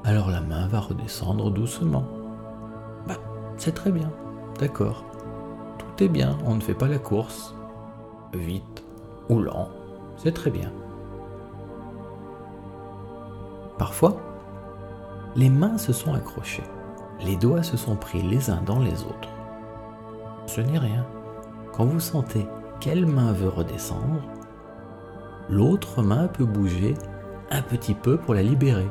alors 0.04 0.30
la 0.30 0.40
main 0.40 0.68
va 0.68 0.80
redescendre 0.80 1.50
doucement. 1.50 2.04
Bah, 3.08 3.16
c'est 3.56 3.74
très 3.74 3.90
bien, 3.90 4.10
d'accord. 4.58 5.04
Tout 5.78 6.04
est 6.04 6.08
bien, 6.08 6.38
on 6.46 6.54
ne 6.54 6.60
fait 6.60 6.74
pas 6.74 6.88
la 6.88 6.98
course. 6.98 7.54
Vite, 8.32 8.84
ou 9.28 9.40
lent, 9.40 9.68
c'est 10.16 10.32
très 10.32 10.50
bien. 10.50 10.70
Parfois, 13.78 14.16
les 15.36 15.50
mains 15.50 15.78
se 15.78 15.92
sont 15.92 16.14
accrochées, 16.14 16.62
les 17.24 17.36
doigts 17.36 17.62
se 17.62 17.76
sont 17.76 17.96
pris 17.96 18.22
les 18.22 18.50
uns 18.50 18.62
dans 18.62 18.78
les 18.78 19.02
autres. 19.02 19.28
Ce 20.46 20.60
n'est 20.60 20.78
rien. 20.78 21.04
Quand 21.76 21.86
vous 21.86 21.98
sentez 21.98 22.46
quelle 22.78 23.04
main 23.04 23.32
veut 23.32 23.48
redescendre, 23.48 24.22
l'autre 25.48 26.02
main 26.02 26.28
peut 26.28 26.44
bouger 26.44 26.94
un 27.50 27.62
petit 27.62 27.94
peu 27.94 28.16
pour 28.16 28.32
la 28.32 28.44
libérer, 28.44 28.88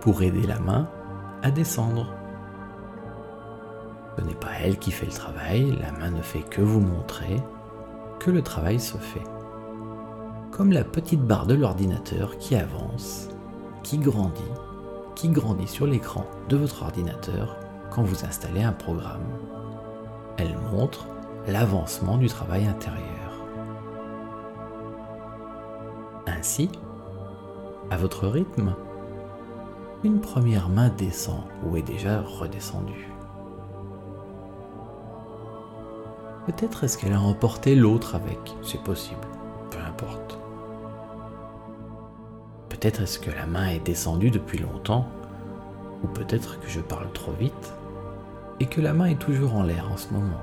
pour 0.00 0.20
aider 0.22 0.48
la 0.48 0.58
main 0.58 0.88
à 1.42 1.52
descendre. 1.52 2.12
Ce 4.18 4.24
n'est 4.24 4.34
pas 4.34 4.50
elle 4.64 4.80
qui 4.80 4.90
fait 4.90 5.06
le 5.06 5.12
travail, 5.12 5.78
la 5.80 5.92
main 5.92 6.10
ne 6.10 6.22
fait 6.22 6.42
que 6.42 6.60
vous 6.60 6.80
montrer 6.80 7.40
que 8.18 8.32
le 8.32 8.42
travail 8.42 8.80
se 8.80 8.96
fait. 8.96 9.22
Comme 10.50 10.72
la 10.72 10.82
petite 10.82 11.22
barre 11.22 11.46
de 11.46 11.54
l'ordinateur 11.54 12.36
qui 12.38 12.56
avance, 12.56 13.28
qui 13.84 13.98
grandit, 13.98 14.42
qui 15.14 15.28
grandit 15.28 15.68
sur 15.68 15.86
l'écran 15.86 16.26
de 16.48 16.56
votre 16.56 16.82
ordinateur 16.82 17.56
quand 17.90 18.02
vous 18.02 18.24
installez 18.24 18.64
un 18.64 18.72
programme. 18.72 19.22
Elle 20.36 20.58
montre 20.72 21.06
l'avancement 21.46 22.16
du 22.16 22.28
travail 22.28 22.66
intérieur. 22.66 23.44
Ainsi, 26.26 26.70
à 27.90 27.96
votre 27.96 28.26
rythme, 28.28 28.74
une 30.04 30.20
première 30.20 30.68
main 30.68 30.88
descend 30.88 31.44
ou 31.64 31.76
est 31.76 31.82
déjà 31.82 32.22
redescendue. 32.22 33.10
Peut-être 36.46 36.84
est-ce 36.84 36.98
qu'elle 36.98 37.14
a 37.14 37.20
emporté 37.20 37.74
l'autre 37.74 38.14
avec, 38.14 38.38
c'est 38.62 38.82
possible, 38.82 39.26
peu 39.70 39.78
importe. 39.78 40.38
Peut-être 42.68 43.02
est-ce 43.02 43.18
que 43.18 43.30
la 43.30 43.46
main 43.46 43.68
est 43.68 43.84
descendue 43.84 44.30
depuis 44.30 44.58
longtemps, 44.58 45.08
ou 46.02 46.06
peut-être 46.08 46.60
que 46.60 46.68
je 46.68 46.80
parle 46.80 47.10
trop 47.12 47.32
vite, 47.32 47.72
et 48.60 48.66
que 48.66 48.82
la 48.82 48.92
main 48.92 49.06
est 49.06 49.18
toujours 49.18 49.54
en 49.54 49.62
l'air 49.62 49.90
en 49.90 49.96
ce 49.96 50.12
moment. 50.12 50.40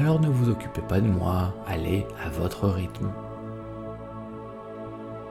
Alors 0.00 0.18
ne 0.18 0.28
vous 0.28 0.48
occupez 0.48 0.80
pas 0.80 0.98
de 0.98 1.06
moi, 1.06 1.52
allez 1.66 2.06
à 2.24 2.30
votre 2.30 2.66
rythme. 2.66 3.12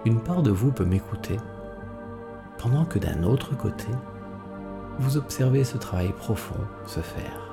Une 0.05 0.21
part 0.21 0.43
de 0.43 0.51
vous 0.51 0.71
peut 0.71 0.85
m'écouter, 0.85 1.37
pendant 2.59 2.85
que 2.85 2.99
d'un 2.99 3.23
autre 3.23 3.57
côté, 3.57 3.87
vous 4.99 5.17
observez 5.17 5.63
ce 5.63 5.79
travail 5.79 6.13
profond 6.13 6.59
se 6.85 6.99
faire 6.99 7.49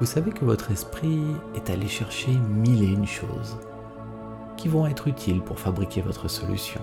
vous 0.00 0.06
savez 0.06 0.30
que 0.30 0.46
votre 0.46 0.70
esprit 0.70 1.20
est 1.54 1.68
allé 1.68 1.86
chercher 1.86 2.32
mille 2.32 2.82
et 2.82 2.86
une 2.86 3.06
choses 3.06 3.58
qui 4.56 4.66
vont 4.66 4.86
être 4.86 5.08
utiles 5.08 5.42
pour 5.42 5.60
fabriquer 5.60 6.00
votre 6.00 6.26
solution. 6.26 6.80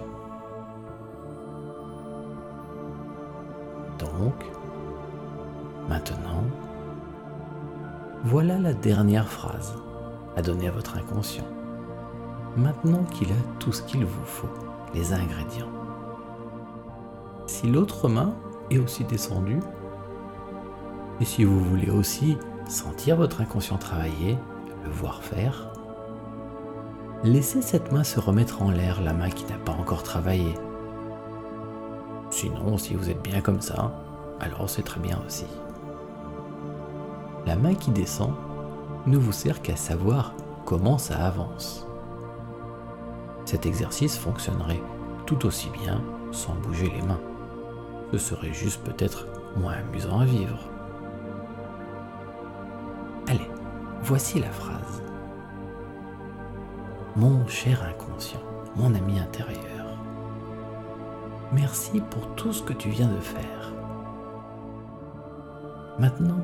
Donc, 3.98 4.36
maintenant, 5.90 6.44
voilà 8.28 8.58
la 8.58 8.74
dernière 8.74 9.30
phrase 9.30 9.76
à 10.36 10.42
donner 10.42 10.68
à 10.68 10.72
votre 10.72 10.98
inconscient. 10.98 11.48
Maintenant 12.58 13.06
qu'il 13.06 13.32
a 13.32 13.58
tout 13.58 13.72
ce 13.72 13.82
qu'il 13.84 14.04
vous 14.04 14.26
faut, 14.26 14.50
les 14.94 15.14
ingrédients. 15.14 15.72
Si 17.46 17.68
l'autre 17.68 18.10
main 18.10 18.36
est 18.70 18.80
aussi 18.80 19.06
descendue, 19.06 19.62
et 21.22 21.26
si 21.26 21.46
vous 21.46 21.58
voulez 21.58 21.90
aussi 21.90 22.38
sentir 22.68 23.16
votre 23.16 23.40
inconscient 23.40 23.78
travailler, 23.78 24.38
le 24.84 24.90
voir 24.90 25.24
faire. 25.24 25.72
Laissez 27.24 27.62
cette 27.62 27.94
main 27.94 28.04
se 28.04 28.20
remettre 28.20 28.62
en 28.62 28.72
l'air, 28.72 29.02
la 29.02 29.14
main 29.14 29.30
qui 29.30 29.46
n'a 29.46 29.58
pas 29.58 29.72
encore 29.72 30.04
travaillé. 30.04 30.54
Sinon, 32.30 32.78
si 32.78 32.94
vous 32.94 33.10
êtes 33.10 33.24
bien 33.24 33.40
comme 33.40 33.62
ça, 33.62 33.94
alors 34.42 34.70
c'est 34.70 34.84
très 34.84 35.00
bien 35.00 35.18
aussi. 35.26 35.46
La 37.48 37.56
main 37.56 37.76
qui 37.76 37.92
descend 37.92 38.34
ne 39.06 39.18
vous 39.18 39.32
sert 39.32 39.62
qu'à 39.62 39.78
savoir 39.78 40.34
comment 40.66 40.98
ça 40.98 41.16
avance. 41.26 41.88
Cet 43.46 43.66
exercice 43.66 44.18
fonctionnerait 44.18 44.82
tout 45.26 45.46
aussi 45.46 45.70
bien 45.70 46.04
sans 46.34 46.56
bouger 46.56 46.92
les 46.94 47.02
mains. 47.02 47.22
Ce 48.12 48.18
serait 48.18 48.52
juste 48.52 48.84
peut-être 48.84 49.28
moins 49.56 49.76
amusant 49.76 50.20
à 50.20 50.26
vivre. 50.26 50.60
Allez, 53.30 53.50
voici 54.02 54.42
la 54.42 54.52
phrase. 54.52 55.02
Mon 57.16 57.48
cher 57.48 57.82
inconscient, 57.82 58.44
mon 58.76 58.94
ami 58.94 59.20
intérieur, 59.22 59.98
merci 61.54 62.02
pour 62.10 62.28
tout 62.36 62.52
ce 62.52 62.62
que 62.62 62.74
tu 62.74 62.90
viens 62.90 63.08
de 63.08 63.22
faire. 63.22 63.72
Maintenant, 65.98 66.42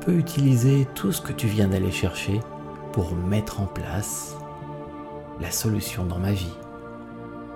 peux 0.00 0.14
utiliser 0.14 0.86
tout 0.94 1.12
ce 1.12 1.20
que 1.20 1.32
tu 1.32 1.46
viens 1.46 1.68
d'aller 1.68 1.90
chercher 1.90 2.40
pour 2.92 3.14
mettre 3.14 3.60
en 3.60 3.66
place 3.66 4.36
la 5.40 5.50
solution 5.50 6.04
dans 6.04 6.18
ma 6.18 6.32
vie. 6.32 6.56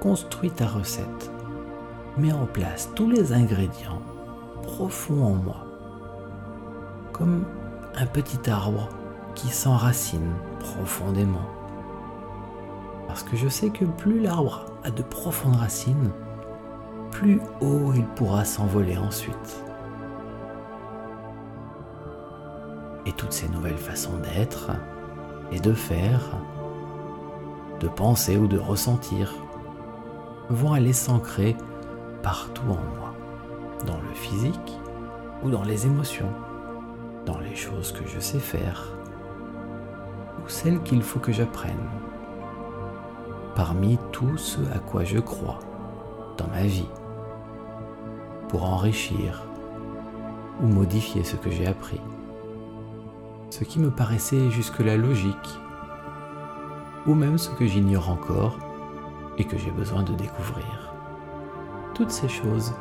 Construis 0.01 0.51
ta 0.51 0.67
recette. 0.67 1.31
Mets 2.17 2.33
en 2.33 2.47
place 2.47 2.91
tous 2.95 3.11
les 3.11 3.33
ingrédients 3.33 4.03
profonds 4.63 5.25
en 5.25 5.35
moi. 5.35 5.67
Comme 7.13 7.45
un 7.97 8.07
petit 8.07 8.51
arbre 8.51 8.89
qui 9.35 9.49
s'enracine 9.49 10.33
profondément. 10.61 11.49
Parce 13.09 13.23
que 13.23 13.37
je 13.37 13.49
sais 13.49 13.71
que 13.71 13.85
plus 13.85 14.21
l'arbre 14.21 14.67
a 14.83 14.91
de 14.91 15.03
profondes 15.03 15.57
racines, 15.57 16.11
plus 17.11 17.41
haut 17.61 17.93
il 17.95 18.05
pourra 18.05 18.45
s'envoler 18.45 18.97
ensuite. 18.97 19.64
Et 23.07 23.13
toutes 23.13 23.33
ces 23.33 23.49
nouvelles 23.49 23.79
façons 23.79 24.17
d'être 24.19 24.71
et 25.53 25.61
de 25.61 25.73
faire, 25.73 26.39
de 27.81 27.89
penser 27.89 28.37
ou 28.37 28.47
de 28.47 28.59
ressentir, 28.59 29.35
vont 30.49 30.73
aller 30.73 30.93
s'ancrer 30.93 31.57
partout 32.23 32.63
en 32.63 32.97
moi, 32.99 33.15
dans 33.87 33.99
le 33.99 34.15
physique 34.15 34.79
ou 35.43 35.51
dans 35.51 35.63
les 35.63 35.87
émotions 35.87 36.31
dans 37.27 37.39
les 37.39 37.55
choses 37.55 37.93
que 37.93 38.07
je 38.07 38.21
sais 38.21 38.39
faire 38.39 38.93
ou 40.45 40.49
celles 40.49 40.83
qu'il 40.83 41.03
faut 41.03 41.21
que 41.21 41.33
j'apprenne, 41.33 41.89
parmi 43.55 43.99
tout 44.13 44.37
ce 44.37 44.61
à 44.75 44.79
quoi 44.79 45.05
je 45.05 45.19
crois 45.19 45.61
dans 46.37 46.49
ma 46.49 46.65
vie, 46.65 46.89
pour 48.49 48.65
enrichir 48.65 49.47
ou 50.63 50.67
modifier 50.67 51.25
ce 51.25 51.37
que 51.37 51.51
j'ai 51.51 51.67
appris, 51.67 52.01
ce 53.55 53.63
qui 53.63 53.79
me 53.79 53.89
paraissait 53.89 54.51
jusque-là 54.51 54.97
logique, 54.97 55.61
ou 57.07 57.15
même 57.15 57.39
ce 57.39 57.51
que 57.51 57.65
j'ignore 57.67 58.11
encore 58.11 58.59
et 59.39 59.45
que 59.45 59.57
j'ai 59.57 59.71
besoin 59.71 60.03
de 60.03 60.13
découvrir. 60.13 60.93
Toutes 61.95 62.11
ces 62.11 62.29
choses 62.29 62.75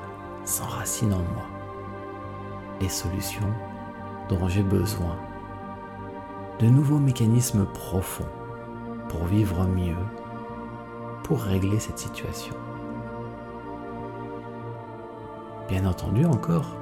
s'enracinent 0.45 1.13
en 1.13 1.19
moi. 1.35 1.45
Les 2.81 2.89
solutions 2.89 3.53
dont 4.29 4.47
j'ai 4.47 4.63
besoin, 4.63 5.15
de 6.59 6.65
nouveaux 6.65 6.97
mécanismes 6.97 7.65
profonds 7.65 8.31
pour 9.09 9.25
vivre 9.25 9.67
mieux, 9.67 10.03
pour 11.21 11.39
régler 11.43 11.79
cette 11.79 11.99
situation. 11.99 12.55
Bien 15.69 15.85
entendu 15.85 16.25
encore, 16.25 16.75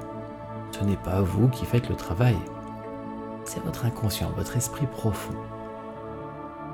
ce 0.70 0.82
n'est 0.82 0.96
pas 0.96 1.20
vous 1.20 1.48
qui 1.48 1.66
faites 1.66 1.90
le 1.90 1.94
travail, 1.94 2.38
c'est 3.44 3.62
votre 3.64 3.84
inconscient, 3.84 4.30
votre 4.36 4.56
esprit 4.56 4.86
profond. 4.86 5.34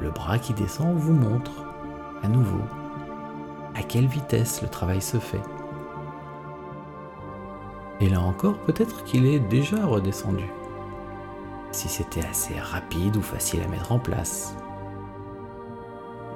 Le 0.01 0.11
bras 0.11 0.39
qui 0.39 0.53
descend 0.53 0.97
vous 0.97 1.13
montre, 1.13 1.65
à 2.23 2.29
nouveau, 2.29 2.63
à 3.75 3.83
quelle 3.83 4.07
vitesse 4.07 4.63
le 4.63 4.69
travail 4.69 5.01
se 5.01 5.19
fait. 5.19 5.43
Et 8.01 8.09
là 8.09 8.21
encore, 8.21 8.59
peut-être 8.59 9.05
qu'il 9.05 9.27
est 9.27 9.41
déjà 9.41 9.85
redescendu 9.85 10.49
si 11.71 11.89
c'était 11.89 12.25
assez 12.25 12.59
rapide 12.59 13.17
ou 13.17 13.23
facile 13.23 13.63
à 13.63 13.69
mettre 13.69 13.93
en 13.93 13.99
place. 13.99 14.55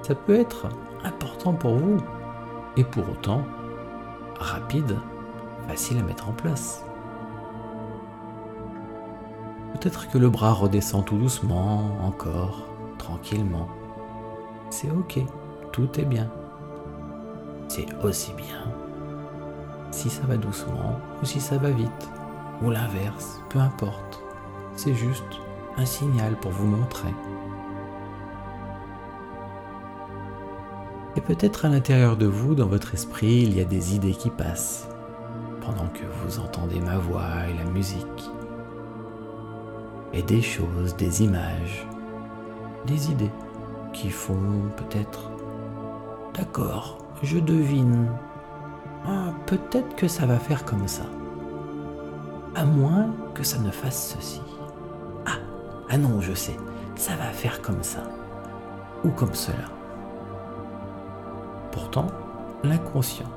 Ça 0.03 0.15
peut 0.15 0.35
être 0.35 0.69
important 1.05 1.53
pour 1.53 1.77
vous 1.77 1.99
et 2.77 2.85
pour 2.85 3.09
autant 3.09 3.43
rapide, 4.39 4.97
facile 5.69 5.99
à 5.99 6.03
mettre 6.03 6.29
en 6.29 6.33
place. 6.33 6.85
Peut-être 9.83 10.09
que 10.09 10.17
le 10.17 10.31
bras 10.31 10.53
redescend 10.53 11.05
tout 11.05 11.19
doucement, 11.19 11.99
encore, 12.05 12.69
tranquillement. 12.99 13.69
C'est 14.71 14.89
ok, 14.89 15.19
tout 15.73 15.89
est 15.99 16.05
bien. 16.05 16.31
C'est 17.67 17.87
aussi 18.05 18.33
bien 18.35 18.63
si 19.91 20.09
ça 20.09 20.23
va 20.29 20.37
doucement 20.37 21.01
ou 21.21 21.27
si 21.27 21.41
ça 21.41 21.59
va 21.59 21.71
vite, 21.71 22.11
ou 22.63 22.71
l'inverse, 22.71 23.41
peu 23.51 23.59
importe 23.59 24.23
c'est 24.77 24.95
juste 24.95 25.41
un 25.77 25.85
signal 25.85 26.37
pour 26.37 26.53
vous 26.53 26.67
montrer. 26.67 27.13
Et 31.17 31.21
peut-être 31.21 31.65
à 31.65 31.69
l'intérieur 31.69 32.17
de 32.17 32.27
vous, 32.27 32.55
dans 32.55 32.69
votre 32.69 32.95
esprit, 32.95 33.43
il 33.43 33.57
y 33.57 33.61
a 33.61 33.65
des 33.65 33.97
idées 33.97 34.15
qui 34.15 34.31
passent 34.31 34.89
pendant 35.61 35.89
que 35.89 36.05
vous 36.25 36.39
entendez 36.39 36.79
ma 36.79 36.99
voix 36.99 37.49
et 37.51 37.59
la 37.59 37.71
musique. 37.71 38.31
Et 40.13 40.23
des 40.23 40.43
choses, 40.43 40.97
des 40.97 41.23
images, 41.23 41.87
des 42.87 43.11
idées 43.11 43.31
qui 43.93 44.11
font 44.11 44.71
peut-être 44.77 45.31
D'accord, 46.35 46.97
je 47.23 47.39
devine. 47.39 48.09
Ah, 49.07 49.35
peut-être 49.47 49.95
que 49.97 50.09
ça 50.09 50.25
va 50.25 50.39
faire 50.39 50.65
comme 50.65 50.89
ça. 50.89 51.05
À 52.55 52.65
moins 52.65 53.15
que 53.35 53.43
ça 53.43 53.59
ne 53.59 53.71
fasse 53.71 54.15
ceci. 54.17 54.41
Ah, 55.27 55.39
ah 55.91 55.99
non, 55.99 56.23
je 56.23 56.33
sais, 56.33 56.57
ça 56.97 57.15
va 57.17 57.27
faire 57.27 57.61
comme 57.61 57.83
ça. 57.83 58.03
Ou 59.05 59.11
comme 59.11 59.35
cela. 59.35 59.69
Pourtant, 61.71 62.07
l'inconscient, 62.65 63.31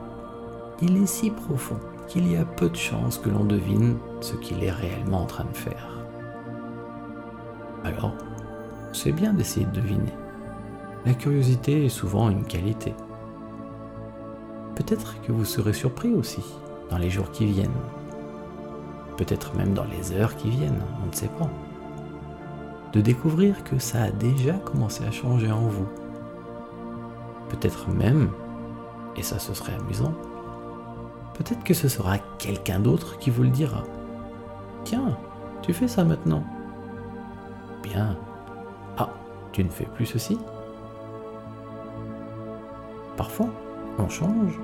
il 0.81 0.95
est 0.97 1.07
si 1.07 1.31
profond 1.31 1.79
qu'il 2.07 2.31
y 2.31 2.37
a 2.37 2.45
peu 2.45 2.69
de 2.69 2.75
chances 2.75 3.17
que 3.17 3.29
l'on 3.29 3.43
devine 3.43 3.97
ce 4.21 4.35
qu'il 4.35 4.63
est 4.63 4.71
réellement 4.71 5.23
en 5.23 5.25
train 5.25 5.45
de 5.45 5.57
faire. 5.57 5.94
Alors, 7.85 8.13
c'est 8.93 9.11
bien 9.11 9.31
d'essayer 9.31 9.67
de 9.67 9.79
deviner. 9.79 10.13
La 11.05 11.13
curiosité 11.13 11.85
est 11.85 11.89
souvent 11.89 12.31
une 12.31 12.43
qualité. 12.43 12.95
Peut-être 14.73 15.21
que 15.21 15.31
vous 15.31 15.45
serez 15.45 15.73
surpris 15.73 16.11
aussi 16.11 16.43
dans 16.89 16.97
les 16.97 17.11
jours 17.11 17.29
qui 17.29 17.45
viennent. 17.45 17.69
Peut-être 19.17 19.55
même 19.55 19.75
dans 19.75 19.85
les 19.85 20.13
heures 20.13 20.35
qui 20.35 20.49
viennent, 20.49 20.81
on 21.03 21.07
ne 21.07 21.13
sait 21.13 21.29
pas. 21.37 21.49
De 22.91 23.01
découvrir 23.01 23.63
que 23.63 23.77
ça 23.77 24.01
a 24.01 24.09
déjà 24.09 24.53
commencé 24.53 25.05
à 25.05 25.11
changer 25.11 25.51
en 25.51 25.67
vous. 25.67 25.87
Peut-être 27.49 27.91
même, 27.91 28.31
et 29.15 29.21
ça 29.21 29.37
ce 29.37 29.53
serait 29.53 29.75
amusant, 29.75 30.13
peut-être 31.35 31.63
que 31.63 31.75
ce 31.75 31.87
sera 31.87 32.17
quelqu'un 32.39 32.79
d'autre 32.79 33.19
qui 33.19 33.29
vous 33.29 33.43
le 33.43 33.49
dira. 33.49 33.83
Tiens, 34.85 35.19
tu 35.61 35.71
fais 35.71 35.87
ça 35.87 36.03
maintenant. 36.03 36.43
Bien. 37.85 38.17
Ah, 38.97 39.09
tu 39.51 39.63
ne 39.63 39.69
fais 39.69 39.85
plus 39.85 40.07
ceci? 40.07 40.39
Parfois, 43.15 43.49
on 43.99 44.09
change, 44.09 44.59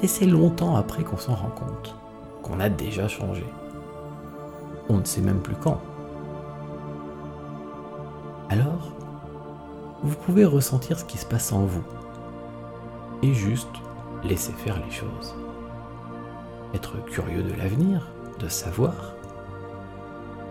et 0.00 0.06
c'est 0.06 0.26
longtemps 0.26 0.76
après 0.76 1.02
qu'on 1.02 1.18
s'en 1.18 1.34
rend 1.34 1.50
compte, 1.50 1.96
qu'on 2.42 2.60
a 2.60 2.68
déjà 2.68 3.08
changé. 3.08 3.44
On 4.88 4.98
ne 4.98 5.04
sait 5.04 5.22
même 5.22 5.40
plus 5.40 5.56
quand. 5.56 5.80
Alors, 8.48 8.92
vous 10.04 10.14
pouvez 10.14 10.44
ressentir 10.44 11.00
ce 11.00 11.04
qui 11.04 11.18
se 11.18 11.26
passe 11.26 11.52
en 11.52 11.64
vous, 11.64 11.84
et 13.22 13.34
juste 13.34 13.74
laisser 14.22 14.52
faire 14.52 14.80
les 14.86 14.92
choses. 14.92 15.34
Être 16.74 17.04
curieux 17.06 17.42
de 17.42 17.54
l'avenir, 17.54 18.06
de 18.38 18.46
savoir, 18.46 19.14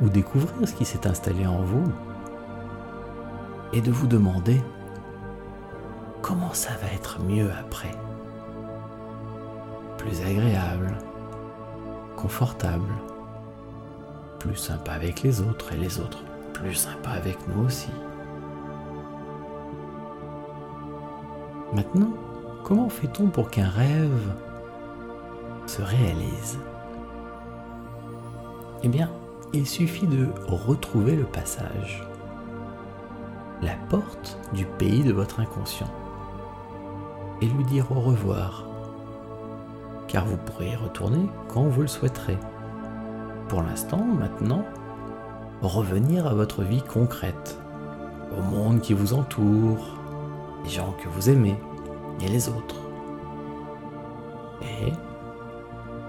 ou 0.01 0.09
découvrir 0.09 0.67
ce 0.67 0.73
qui 0.73 0.85
s'est 0.85 1.07
installé 1.07 1.45
en 1.45 1.61
vous, 1.61 1.91
et 3.73 3.81
de 3.81 3.91
vous 3.91 4.07
demander 4.07 4.61
comment 6.21 6.53
ça 6.53 6.71
va 6.81 6.93
être 6.93 7.21
mieux 7.21 7.49
après. 7.59 7.91
Plus 9.97 10.21
agréable, 10.21 10.97
confortable, 12.17 12.91
plus 14.39 14.55
sympa 14.55 14.91
avec 14.91 15.21
les 15.21 15.41
autres 15.41 15.71
et 15.73 15.77
les 15.77 15.99
autres 15.99 16.23
plus 16.53 16.75
sympa 16.75 17.11
avec 17.11 17.37
nous 17.47 17.65
aussi. 17.65 17.89
Maintenant, 21.73 22.11
comment 22.63 22.89
fait-on 22.89 23.27
pour 23.27 23.49
qu'un 23.49 23.69
rêve 23.69 24.33
se 25.65 25.81
réalise? 25.81 26.59
Eh 28.83 28.89
bien, 28.89 29.09
il 29.53 29.67
suffit 29.67 30.07
de 30.07 30.27
retrouver 30.47 31.15
le 31.15 31.25
passage, 31.25 32.07
la 33.61 33.75
porte 33.89 34.39
du 34.53 34.65
pays 34.65 35.03
de 35.03 35.11
votre 35.11 35.41
inconscient 35.41 35.91
et 37.41 37.47
lui 37.47 37.63
dire 37.65 37.91
au 37.91 37.99
revoir, 37.99 38.65
car 40.07 40.25
vous 40.25 40.37
pourrez 40.37 40.69
y 40.69 40.75
retourner 40.75 41.29
quand 41.49 41.63
vous 41.63 41.81
le 41.81 41.87
souhaiterez. 41.87 42.37
Pour 43.49 43.61
l'instant, 43.63 44.05
maintenant, 44.05 44.63
revenir 45.61 46.27
à 46.27 46.33
votre 46.33 46.63
vie 46.63 46.83
concrète, 46.83 47.59
au 48.37 48.41
monde 48.41 48.79
qui 48.79 48.93
vous 48.93 49.13
entoure, 49.13 49.97
les 50.63 50.69
gens 50.69 50.93
que 51.03 51.09
vous 51.09 51.29
aimez 51.29 51.57
et 52.21 52.29
les 52.29 52.47
autres. 52.47 52.75
Et 54.61 54.93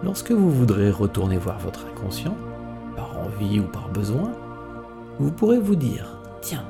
lorsque 0.05 0.31
vous 0.31 0.51
voudrez 0.51 0.91
retourner 0.91 1.39
voir 1.39 1.59
votre 1.59 1.87
inconscient, 1.87 2.37
ou 3.43 3.65
par 3.65 3.89
besoin, 3.89 4.33
vous 5.19 5.31
pourrez 5.31 5.59
vous 5.59 5.77
dire, 5.77 6.19
tiens, 6.41 6.65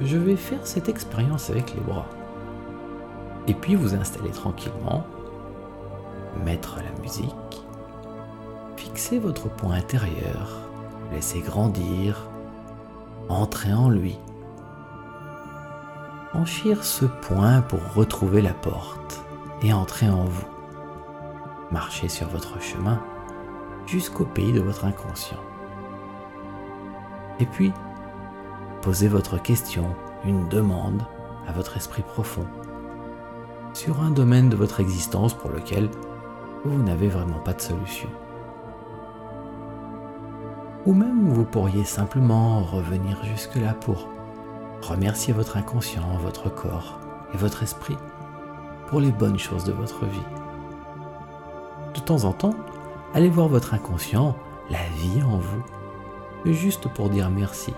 je 0.00 0.16
vais 0.16 0.36
faire 0.36 0.66
cette 0.66 0.88
expérience 0.88 1.50
avec 1.50 1.74
les 1.74 1.80
bras 1.80 2.06
et 3.48 3.54
puis 3.54 3.74
vous 3.74 3.94
installer 3.94 4.30
tranquillement, 4.30 5.04
mettre 6.44 6.76
la 6.76 7.00
musique, 7.02 7.62
fixer 8.76 9.18
votre 9.18 9.48
point 9.48 9.74
intérieur, 9.74 10.60
laisser 11.12 11.40
grandir, 11.40 12.28
entrer 13.28 13.72
en 13.72 13.88
lui. 13.88 14.18
Franchir 16.30 16.82
ce 16.82 17.04
point 17.04 17.60
pour 17.60 17.80
retrouver 17.94 18.40
la 18.40 18.54
porte 18.54 19.22
et 19.62 19.72
entrer 19.72 20.08
en 20.08 20.24
vous. 20.24 20.46
Marcher 21.70 22.08
sur 22.08 22.28
votre 22.28 22.60
chemin 22.60 23.02
jusqu'au 23.86 24.24
pays 24.24 24.52
de 24.52 24.60
votre 24.60 24.84
inconscient. 24.84 25.51
Et 27.42 27.46
puis, 27.46 27.72
posez 28.82 29.08
votre 29.08 29.36
question, 29.36 29.96
une 30.24 30.46
demande 30.48 31.02
à 31.48 31.52
votre 31.52 31.76
esprit 31.76 32.02
profond 32.02 32.46
sur 33.72 34.00
un 34.00 34.10
domaine 34.10 34.48
de 34.48 34.54
votre 34.54 34.78
existence 34.78 35.34
pour 35.34 35.50
lequel 35.50 35.90
vous 36.64 36.80
n'avez 36.84 37.08
vraiment 37.08 37.40
pas 37.40 37.52
de 37.52 37.60
solution. 37.60 38.08
Ou 40.86 40.94
même 40.94 41.30
vous 41.30 41.44
pourriez 41.44 41.84
simplement 41.84 42.62
revenir 42.62 43.24
jusque-là 43.24 43.74
pour 43.74 44.06
remercier 44.82 45.32
votre 45.32 45.56
inconscient, 45.56 46.16
votre 46.22 46.48
corps 46.48 47.00
et 47.34 47.36
votre 47.38 47.64
esprit 47.64 47.98
pour 48.86 49.00
les 49.00 49.10
bonnes 49.10 49.38
choses 49.38 49.64
de 49.64 49.72
votre 49.72 50.04
vie. 50.04 50.28
De 51.94 52.00
temps 52.02 52.22
en 52.22 52.32
temps, 52.32 52.54
allez 53.14 53.30
voir 53.30 53.48
votre 53.48 53.74
inconscient, 53.74 54.36
la 54.70 54.84
vie 54.96 55.24
en 55.24 55.38
vous, 55.38 55.64
juste 56.46 56.88
pour 56.88 57.08
dire 57.08 57.30
merci. 57.30 57.72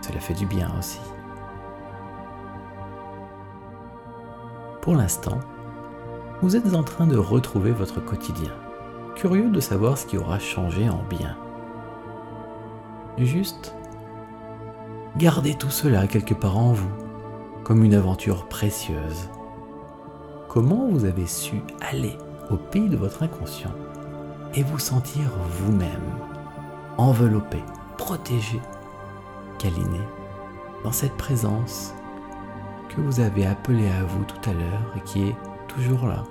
Cela 0.00 0.20
fait 0.20 0.34
du 0.34 0.46
bien 0.46 0.70
aussi. 0.78 1.00
Pour 4.82 4.94
l'instant, 4.96 5.38
vous 6.42 6.56
êtes 6.56 6.74
en 6.74 6.82
train 6.82 7.06
de 7.06 7.16
retrouver 7.16 7.70
votre 7.70 8.04
quotidien, 8.04 8.52
curieux 9.14 9.48
de 9.48 9.60
savoir 9.60 9.96
ce 9.96 10.04
qui 10.04 10.18
aura 10.18 10.38
changé 10.38 10.90
en 10.90 11.02
bien. 11.08 11.36
Juste, 13.16 13.74
gardez 15.16 15.54
tout 15.54 15.70
cela 15.70 16.06
quelque 16.06 16.34
part 16.34 16.58
en 16.58 16.72
vous, 16.72 16.90
comme 17.62 17.84
une 17.84 17.94
aventure 17.94 18.46
précieuse. 18.46 19.30
Comment 20.48 20.86
vous 20.88 21.04
avez 21.04 21.26
su 21.26 21.62
aller 21.80 22.18
au 22.50 22.56
pays 22.56 22.88
de 22.88 22.96
votre 22.96 23.22
inconscient 23.22 23.72
et 24.54 24.62
vous 24.62 24.78
sentir 24.78 25.22
vous-même, 25.50 26.18
enveloppé, 26.98 27.62
protégé, 27.98 28.60
câliné, 29.58 30.00
dans 30.84 30.92
cette 30.92 31.16
présence 31.16 31.94
que 32.88 33.00
vous 33.00 33.20
avez 33.20 33.46
appelé 33.46 33.88
à 33.88 34.04
vous 34.04 34.24
tout 34.24 34.50
à 34.50 34.52
l'heure 34.52 34.92
et 34.96 35.00
qui 35.00 35.28
est 35.28 35.36
toujours 35.68 36.06
là. 36.06 36.24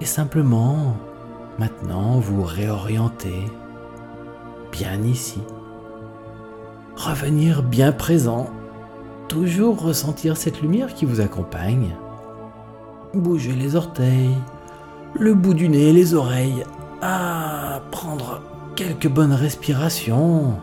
Et 0.00 0.06
simplement, 0.06 0.96
maintenant, 1.58 2.18
vous 2.20 2.42
réorienter 2.42 3.44
bien 4.72 5.02
ici. 5.02 5.42
Revenir 6.96 7.62
bien 7.62 7.92
présent. 7.92 8.48
Toujours 9.28 9.80
ressentir 9.80 10.36
cette 10.36 10.60
lumière 10.60 10.94
qui 10.94 11.04
vous 11.04 11.20
accompagne. 11.20 11.94
Bouger 13.14 13.52
les 13.52 13.76
orteils, 13.76 14.36
le 15.14 15.34
bout 15.34 15.54
du 15.54 15.68
nez, 15.68 15.92
les 15.92 16.14
oreilles. 16.14 16.64
Ah, 17.02 17.80
prendre 17.90 18.40
quelques 18.76 19.08
bonnes 19.08 19.32
respirations. 19.32 20.60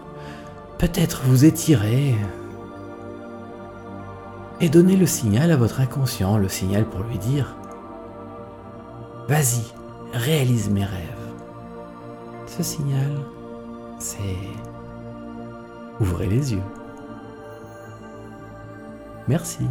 Peut-être 0.77 1.21
vous 1.25 1.45
étirer, 1.45 2.15
et 4.59 4.69
donnez 4.69 4.95
le 4.95 5.05
signal 5.05 5.51
à 5.51 5.57
votre 5.57 5.81
inconscient, 5.81 6.37
le 6.37 6.49
signal 6.49 6.85
pour 6.85 7.01
lui 7.01 7.19
dire 7.19 7.55
Vas-y, 9.27 9.61
réalise 10.13 10.69
mes 10.69 10.85
rêves. 10.85 11.03
Ce 12.47 12.63
signal, 12.63 13.11
c'est 13.99 14.37
ouvrez 15.99 16.27
les 16.27 16.53
yeux. 16.53 16.61
Merci. 19.27 19.65